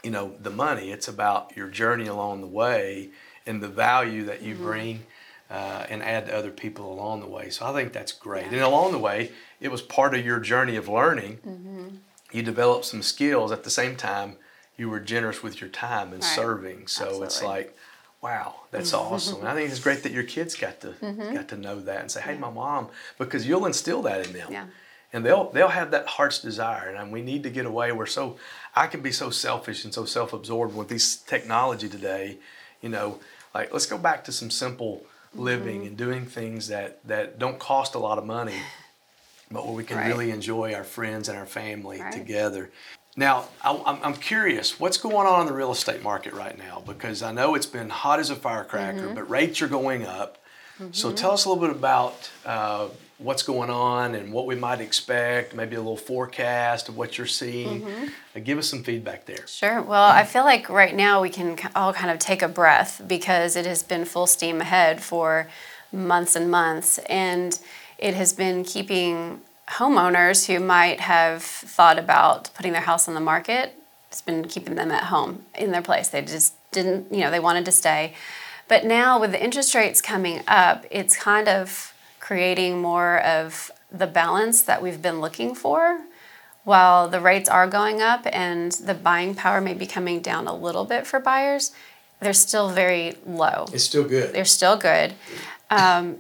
you 0.04 0.12
know 0.12 0.36
the 0.40 0.52
money 0.52 0.92
it's 0.92 1.08
about 1.08 1.58
your 1.58 1.68
journey 1.68 2.06
along 2.06 2.40
the 2.40 2.48
way 2.48 3.10
and 3.48 3.62
the 3.62 3.68
value 3.68 4.24
that 4.26 4.42
you 4.42 4.54
mm-hmm. 4.54 4.64
bring 4.64 5.04
uh, 5.50 5.86
and 5.90 6.02
add 6.04 6.28
to 6.28 6.36
other 6.36 6.50
people 6.50 6.92
along 6.92 7.20
the 7.20 7.28
way. 7.28 7.50
So 7.50 7.66
i 7.66 7.74
think 7.74 7.94
that's 7.94 8.12
great. 8.12 8.46
And 8.46 8.56
along 8.56 8.92
the 8.92 9.00
way 9.00 9.32
it 9.60 9.70
was 9.70 9.82
part 9.82 10.16
of 10.16 10.26
your 10.26 10.40
journey 10.40 10.76
of 10.76 10.88
learning. 10.88 11.40
You 12.32 12.42
developed 12.42 12.86
some 12.86 13.02
skills 13.02 13.52
at 13.52 13.64
the 13.64 13.70
same 13.70 13.96
time 13.96 14.38
you 14.78 14.90
were 14.90 15.00
generous 15.00 15.42
with 15.44 15.62
your 15.62 15.70
time 15.70 16.12
and 16.14 16.22
Right. 16.22 16.36
serving 16.36 16.88
so 16.88 17.24
it's 17.24 17.42
like 17.42 17.76
wow 18.22 18.56
that's 18.72 18.94
awesome 18.94 19.40
and 19.40 19.48
i 19.48 19.54
think 19.54 19.70
it's 19.70 19.80
great 19.80 20.04
that 20.04 20.12
your 20.12 20.24
kids 20.24 20.56
got 20.56 20.82
to 20.82 20.88
Mm-hmm. 21.02 21.34
got 21.34 21.48
to 21.50 21.58
know 21.58 21.80
that 21.82 22.02
and 22.02 22.12
say 22.12 22.22
hey 22.22 22.36
my 22.38 22.50
mom 22.50 22.88
because 23.18 23.48
you'll 23.48 23.66
instill 23.66 24.02
that 24.04 24.26
in 24.26 24.34
them 24.34 24.52
Yeah. 24.52 24.66
and 25.14 25.26
they'll 25.26 25.50
they'll 25.52 25.70
have 25.70 25.92
that 25.92 26.08
heart's 26.08 26.40
desire 26.40 26.90
and 26.90 27.12
we 27.12 27.22
need 27.22 27.44
to 27.44 27.50
get 27.50 27.66
away 27.66 27.92
we're 27.92 28.06
so 28.06 28.38
i 28.76 28.88
can 28.88 29.02
be 29.02 29.12
so 29.12 29.30
selfish 29.30 29.84
and 29.86 29.94
so 29.94 30.06
self-absorbed 30.06 30.76
with 30.76 30.90
this 30.90 31.16
technology 31.18 31.88
today 31.90 32.38
you 32.82 32.90
know 32.90 33.20
like 33.54 33.72
let's 33.72 33.86
go 33.86 33.98
back 33.98 34.24
to 34.26 34.32
some 34.32 34.50
simple 34.52 35.04
living 35.34 35.80
Mm-hmm. 35.80 35.88
and 35.88 35.98
doing 35.98 36.26
things 36.26 36.68
that 36.70 37.06
that 37.08 37.38
don't 37.40 37.60
cost 37.60 37.94
a 37.96 38.00
lot 38.00 38.18
of 38.18 38.26
money 38.26 38.60
but 39.52 39.66
where 39.66 39.76
we 39.76 39.84
can 39.84 39.98
Right. 39.98 40.08
really 40.08 40.32
enjoy 40.32 40.74
our 40.74 40.84
friends 40.84 41.30
and 41.30 41.38
our 41.38 41.46
family 41.46 42.02
Right. 42.02 42.12
together 42.12 42.72
now 43.16 43.46
I, 43.64 43.82
I'm, 43.86 44.00
I'm 44.04 44.14
curious 44.16 44.80
what's 44.80 44.98
going 44.98 45.28
on 45.28 45.42
in 45.42 45.48
the 45.48 45.54
real 45.54 45.72
estate 45.72 46.04
market 46.04 46.34
right 46.34 46.58
now 46.58 46.84
because 46.86 47.22
i 47.22 47.32
know 47.32 47.56
it's 47.56 47.66
been 47.66 47.90
hot 47.90 48.20
as 48.20 48.30
a 48.30 48.36
firecracker 48.36 49.00
Mm-hmm. 49.00 49.16
but 49.16 49.30
rates 49.30 49.62
are 49.62 49.68
going 49.68 50.06
up 50.06 50.38
so 50.92 51.14
tell 51.14 51.32
us 51.32 51.46
a 51.46 51.50
little 51.50 51.66
bit 51.66 51.74
about 51.74 52.30
uh, 52.46 52.90
what's 53.18 53.44
going 53.44 53.70
on 53.70 54.14
and 54.14 54.34
what 54.34 54.46
we 54.46 54.56
might 54.56 54.82
expect, 54.82 55.56
maybe 55.56 55.78
a 55.78 55.80
little 55.80 55.96
forecast 55.96 56.90
of 56.90 56.98
what 56.98 57.18
you're 57.18 57.26
seeing. 57.28 57.84
Mm-hmm. 57.84 58.08
Uh, 58.36 58.40
give 58.44 58.58
us 58.58 58.68
some 58.68 58.84
feedback 58.84 59.26
there. 59.26 59.48
Sure. 59.48 59.82
Well, 59.82 60.04
I 60.04 60.26
feel 60.26 60.44
like 60.44 60.68
right 60.68 60.94
now 60.94 61.22
we 61.22 61.30
can 61.30 61.58
all 61.78 61.94
kind 61.94 62.12
of 62.12 62.20
take 62.20 62.42
a 62.42 62.50
breath 62.50 63.02
because 63.08 63.56
it 63.56 63.66
has 63.66 63.84
been 63.84 64.04
full 64.04 64.28
steam 64.28 64.60
ahead 64.60 65.02
for 65.02 65.48
months 65.94 66.36
and 66.36 66.52
months. 66.52 66.98
And 67.08 67.58
it 67.98 68.14
has 68.16 68.34
been 68.34 68.66
keeping 68.66 69.40
homeowners 69.68 70.48
who 70.48 70.60
might 70.60 71.00
have 71.00 71.44
thought 71.44 71.98
about 71.98 72.54
putting 72.54 72.72
their 72.72 72.82
house 72.82 73.08
on 73.08 73.14
the 73.14 73.20
market, 73.20 73.74
it's 74.10 74.22
been 74.22 74.48
keeping 74.48 74.76
them 74.76 74.92
at 74.92 75.06
home 75.06 75.44
in 75.58 75.72
their 75.72 75.82
place. 75.82 76.08
They 76.08 76.22
just 76.22 76.54
didn't, 76.72 77.12
you 77.12 77.22
know, 77.22 77.32
they 77.32 77.40
wanted 77.40 77.66
to 77.66 77.72
stay. 77.72 78.14
But 78.68 78.86
now 78.86 79.20
with 79.20 79.32
the 79.32 79.44
interest 79.44 79.76
rates 79.76 80.02
coming 80.02 80.42
up, 80.48 80.86
it's 80.90 81.18
kind 81.18 81.48
of 81.48 81.94
creating 82.20 82.82
more 82.82 83.20
of 83.22 83.72
the 83.92 84.08
balance 84.08 84.62
that 84.64 84.82
we've 84.82 85.02
been 85.02 85.22
looking 85.22 85.54
for 85.54 86.02
while 86.66 87.08
the 87.08 87.20
rates 87.20 87.48
are 87.48 87.68
going 87.68 88.02
up 88.02 88.28
and 88.34 88.72
the 88.74 88.94
buying 88.94 89.36
power 89.36 89.62
may 89.62 89.74
be 89.74 89.86
coming 89.86 90.20
down 90.20 90.48
a 90.48 90.56
little 90.56 90.84
bit 90.84 91.08
for 91.08 91.20
buyers, 91.20 91.72
they're 92.20 92.34
still 92.34 92.70
very 92.70 93.14
low. 93.26 93.66
It's 93.72 93.84
still 93.84 94.04
good. 94.04 94.34
They're 94.34 94.46
still 94.46 94.76
good. 94.76 95.14
Um, 95.70 96.18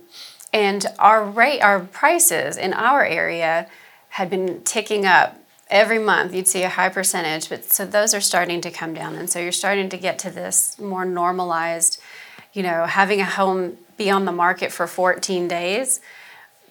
and 0.55 0.85
our 0.99 1.21
rate, 1.21 1.59
our 1.59 1.81
prices 1.81 2.55
in 2.55 2.73
our 2.73 3.03
area 3.03 3.67
had 4.07 4.29
been 4.29 4.61
ticking 4.63 5.05
up 5.05 5.37
every 5.69 5.99
month. 5.99 6.33
You'd 6.33 6.47
see 6.47 6.63
a 6.63 6.69
high 6.69 6.87
percentage, 6.87 7.49
but 7.49 7.65
so 7.65 7.85
those 7.85 8.13
are 8.13 8.21
starting 8.21 8.61
to 8.61 8.71
come 8.71 8.93
down. 8.93 9.15
And 9.15 9.29
so 9.29 9.37
you're 9.37 9.51
starting 9.51 9.89
to 9.89 9.97
get 9.97 10.17
to 10.19 10.29
this 10.29 10.79
more 10.79 11.03
normalized, 11.03 12.01
you 12.53 12.63
know, 12.63 12.85
having 12.85 13.19
a 13.19 13.25
home 13.25 13.77
be 13.97 14.09
on 14.09 14.23
the 14.23 14.31
market 14.31 14.71
for 14.71 14.87
14 14.87 15.49
days 15.49 15.99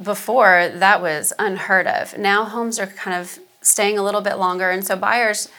before 0.02 0.70
that 0.72 1.02
was 1.02 1.34
unheard 1.38 1.86
of. 1.86 2.16
Now 2.16 2.44
homes 2.46 2.78
are 2.78 2.86
kind 2.86 3.20
of 3.20 3.38
staying 3.60 3.98
a 3.98 4.02
little 4.02 4.22
bit 4.22 4.36
longer, 4.36 4.70
and 4.70 4.82
so 4.82 4.96
buyers 4.96 5.50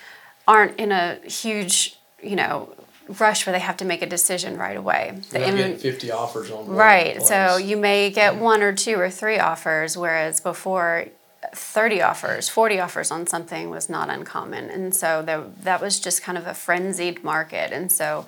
aren't 0.47 0.79
in 0.79 0.91
a 0.91 1.19
huge, 1.27 1.99
you 2.23 2.35
know, 2.35 2.73
rush 3.07 3.45
where 3.45 3.53
they 3.53 3.59
have 3.59 3.77
to 3.77 3.85
make 3.85 4.01
a 4.01 4.05
decision 4.05 4.57
right 4.57 4.77
away. 4.77 5.19
The 5.31 5.39
inven- 5.39 5.77
50 5.77 6.11
offers 6.11 6.51
on 6.51 6.67
right. 6.67 7.21
So 7.21 7.57
you 7.57 7.77
may 7.77 8.09
get 8.09 8.37
one 8.37 8.61
or 8.61 8.73
two 8.73 8.99
or 8.99 9.09
three 9.09 9.39
offers, 9.39 9.97
whereas 9.97 10.41
before. 10.41 11.05
30 11.53 12.01
offers, 12.01 12.49
40 12.49 12.79
offers 12.79 13.11
on 13.11 13.27
something 13.27 13.69
was 13.69 13.87
not 13.87 14.09
uncommon. 14.09 14.71
And 14.71 14.95
so 14.95 15.21
there, 15.21 15.43
that 15.61 15.79
was 15.79 15.99
just 15.99 16.23
kind 16.23 16.39
of 16.39 16.47
a 16.47 16.55
frenzied 16.55 17.23
market. 17.23 17.71
And 17.71 17.91
so 17.91 18.25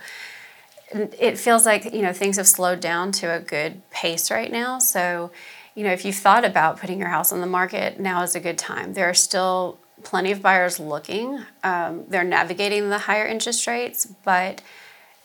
it 0.91 1.37
feels 1.37 1.65
like 1.65 1.93
you 1.93 2.01
know 2.01 2.13
things 2.13 2.37
have 2.37 2.47
slowed 2.47 2.79
down 2.79 3.11
to 3.11 3.27
a 3.27 3.39
good 3.39 3.81
pace 3.91 4.31
right 4.31 4.51
now 4.51 4.79
so 4.79 5.31
you 5.75 5.83
know 5.83 5.91
if 5.91 6.05
you've 6.05 6.15
thought 6.15 6.45
about 6.45 6.79
putting 6.79 6.99
your 6.99 7.09
house 7.09 7.31
on 7.31 7.41
the 7.41 7.47
market 7.47 7.99
now 7.99 8.21
is 8.23 8.35
a 8.35 8.39
good 8.39 8.57
time 8.57 8.93
there 8.93 9.09
are 9.09 9.13
still 9.13 9.77
plenty 10.07 10.31
of 10.31 10.41
buyers 10.41 10.79
looking 10.79 11.39
um, 11.63 12.05
they're 12.07 12.23
navigating 12.23 12.89
the 12.89 12.97
higher 12.97 13.25
interest 13.25 13.67
rates 13.67 14.05
but 14.23 14.61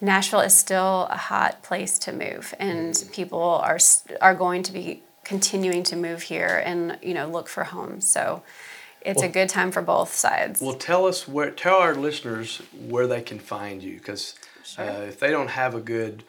nashville 0.00 0.40
is 0.40 0.56
still 0.56 1.06
a 1.10 1.16
hot 1.16 1.62
place 1.62 1.98
to 1.98 2.12
move 2.12 2.54
and 2.58 3.04
people 3.12 3.40
are 3.40 3.78
are 4.20 4.34
going 4.34 4.62
to 4.62 4.72
be 4.72 5.02
continuing 5.24 5.82
to 5.84 5.94
move 5.94 6.22
here 6.22 6.62
and 6.64 6.98
you 7.00 7.14
know 7.14 7.28
look 7.28 7.48
for 7.48 7.64
homes 7.64 8.08
so 8.08 8.42
it's 9.02 9.22
a 9.22 9.28
good 9.28 9.48
time 9.48 9.72
for 9.72 9.82
both 9.82 10.14
sides 10.14 10.60
Well, 10.60 10.74
tell 10.74 11.06
us 11.06 11.26
where, 11.26 11.50
tell 11.50 11.78
our 11.78 11.96
listeners 11.96 12.62
where 12.88 13.08
they 13.08 13.20
can 13.20 13.40
find 13.40 13.82
you 13.82 13.96
because 13.96 14.36
uh, 14.78 15.06
if 15.08 15.18
they 15.18 15.30
don't 15.30 15.50
have 15.50 15.74
a 15.74 15.80
good 15.80 16.22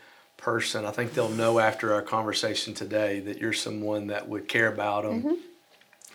person. 0.44 0.86
I 0.86 0.92
think 0.92 1.14
they'll 1.14 1.30
know 1.30 1.58
after 1.60 1.94
our 1.94 2.02
conversation 2.02 2.74
today 2.74 3.22
that 3.22 3.40
you're 3.40 3.54
someone 3.54 4.08
that 4.08 4.28
would 4.28 4.50
care 4.50 4.68
about 4.68 5.04
them 5.04 5.24
mm-hmm. 5.24 5.34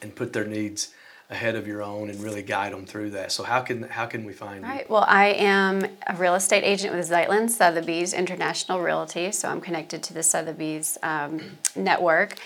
and 0.03 0.15
put 0.15 0.35
their 0.35 0.45
needs 0.45 0.93
ahead 1.31 1.57
of 1.57 1.67
your 1.67 1.83
own 1.83 2.09
and 2.09 2.19
really 2.21 2.43
guide 2.43 2.73
them 2.73 2.87
through 2.87 3.11
that. 3.11 3.31
So 3.33 3.43
how 3.43 3.61
can 3.61 3.83
how 3.83 4.07
can 4.07 4.25
we 4.25 4.33
find 4.33 4.65
you? 4.65 4.71
Right. 4.71 4.89
Well, 4.89 5.05
I 5.07 5.27
am 5.27 5.85
a 6.07 6.17
real 6.17 6.35
estate 6.35 6.65
agent 6.65 6.95
with 6.95 7.11
Zeitlin 7.11 7.51
Sotheby's 7.51 8.15
International 8.15 8.81
Realty, 8.81 9.31
so 9.33 9.51
I'm 9.51 9.61
connected 9.61 10.03
to 10.05 10.15
the 10.15 10.23
Sotheby's 10.23 10.97
um, 11.03 11.59
network. 11.77 12.37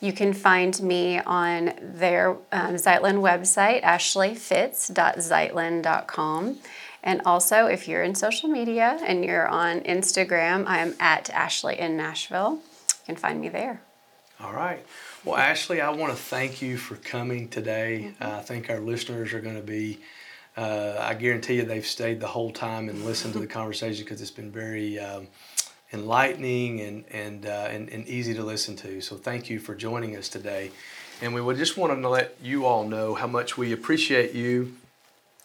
You 0.00 0.12
can 0.12 0.32
find 0.32 0.82
me 0.82 1.20
on 1.20 1.74
their 1.80 2.30
um, 2.50 2.74
Zeitlin 2.74 3.20
website, 3.20 3.84
ashleyfitz.zeitlin.com. 3.84 6.58
And 7.04 7.20
also, 7.24 7.66
if 7.66 7.86
you're 7.86 8.02
in 8.02 8.16
social 8.16 8.48
media 8.48 8.98
and 9.04 9.24
you're 9.24 9.46
on 9.46 9.82
Instagram, 9.82 10.64
I'm 10.66 10.96
at 10.98 11.30
Ashley 11.30 11.78
in 11.78 11.96
Nashville. 11.96 12.54
You 12.54 12.60
can 13.06 13.14
find 13.16 13.40
me 13.40 13.48
there. 13.48 13.80
All 14.40 14.52
right. 14.52 14.84
Well, 15.24 15.36
Ashley, 15.36 15.80
I 15.80 15.90
want 15.90 16.10
to 16.10 16.20
thank 16.20 16.60
you 16.60 16.76
for 16.76 16.96
coming 16.96 17.46
today. 17.46 18.12
Mm-hmm. 18.20 18.24
I 18.24 18.40
think 18.40 18.68
our 18.68 18.80
listeners 18.80 19.32
are 19.32 19.40
going 19.40 19.54
to 19.54 19.62
be, 19.62 20.00
uh, 20.56 20.96
I 20.98 21.14
guarantee 21.14 21.54
you, 21.54 21.62
they've 21.62 21.86
stayed 21.86 22.18
the 22.18 22.26
whole 22.26 22.50
time 22.50 22.88
and 22.88 23.04
listened 23.04 23.32
to 23.34 23.38
the 23.38 23.46
conversation 23.60 24.02
because 24.04 24.20
it's 24.20 24.32
been 24.32 24.50
very 24.50 24.98
um, 24.98 25.28
enlightening 25.92 26.80
and, 26.80 27.04
and, 27.12 27.46
uh, 27.46 27.68
and, 27.70 27.88
and 27.90 28.04
easy 28.08 28.34
to 28.34 28.42
listen 28.42 28.74
to. 28.78 29.00
So, 29.00 29.14
thank 29.14 29.48
you 29.48 29.60
for 29.60 29.76
joining 29.76 30.16
us 30.16 30.28
today. 30.28 30.72
And 31.20 31.32
we 31.32 31.40
would 31.40 31.56
just 31.56 31.76
want 31.76 31.92
to 32.02 32.08
let 32.08 32.36
you 32.42 32.66
all 32.66 32.82
know 32.82 33.14
how 33.14 33.28
much 33.28 33.56
we 33.56 33.70
appreciate 33.70 34.32
you. 34.32 34.74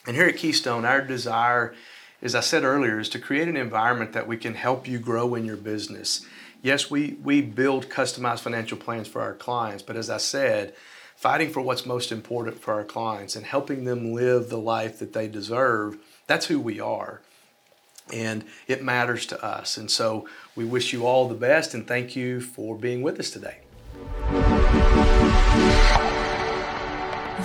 And 0.07 0.15
here 0.15 0.25
at 0.25 0.37
Keystone, 0.37 0.85
our 0.85 1.01
desire, 1.01 1.75
as 2.23 2.33
I 2.33 2.39
said 2.39 2.63
earlier, 2.63 2.99
is 2.99 3.09
to 3.09 3.19
create 3.19 3.47
an 3.47 3.57
environment 3.57 4.13
that 4.13 4.25
we 4.25 4.37
can 4.37 4.55
help 4.55 4.87
you 4.87 4.97
grow 4.97 5.35
in 5.35 5.45
your 5.45 5.55
business 5.55 6.25
yes, 6.67 6.91
we, 6.91 7.17
we 7.23 7.41
build 7.41 7.87
customized 7.89 8.41
financial 8.41 8.77
plans 8.77 9.07
for 9.07 9.21
our 9.21 9.33
clients, 9.33 9.81
but 9.81 9.95
as 9.95 10.09
I 10.09 10.17
said, 10.17 10.75
fighting 11.15 11.49
for 11.49 11.61
what's 11.61 11.85
most 11.85 12.11
important 12.11 12.59
for 12.59 12.73
our 12.73 12.83
clients 12.83 13.37
and 13.37 13.45
helping 13.45 13.85
them 13.85 14.13
live 14.13 14.49
the 14.49 14.59
life 14.59 14.99
that 14.99 15.13
they 15.13 15.29
deserve, 15.29 15.97
that's 16.27 16.47
who 16.47 16.59
we 16.59 16.79
are. 16.81 17.21
And 18.13 18.43
it 18.67 18.83
matters 18.83 19.25
to 19.27 19.43
us. 19.43 19.77
And 19.77 19.89
so 19.89 20.27
we 20.55 20.65
wish 20.65 20.91
you 20.91 21.05
all 21.05 21.29
the 21.29 21.35
best 21.35 21.73
and 21.73 21.87
thank 21.87 22.15
you 22.17 22.41
for 22.41 22.75
being 22.75 23.01
with 23.01 23.17
us 23.19 23.31
today. 23.31 23.59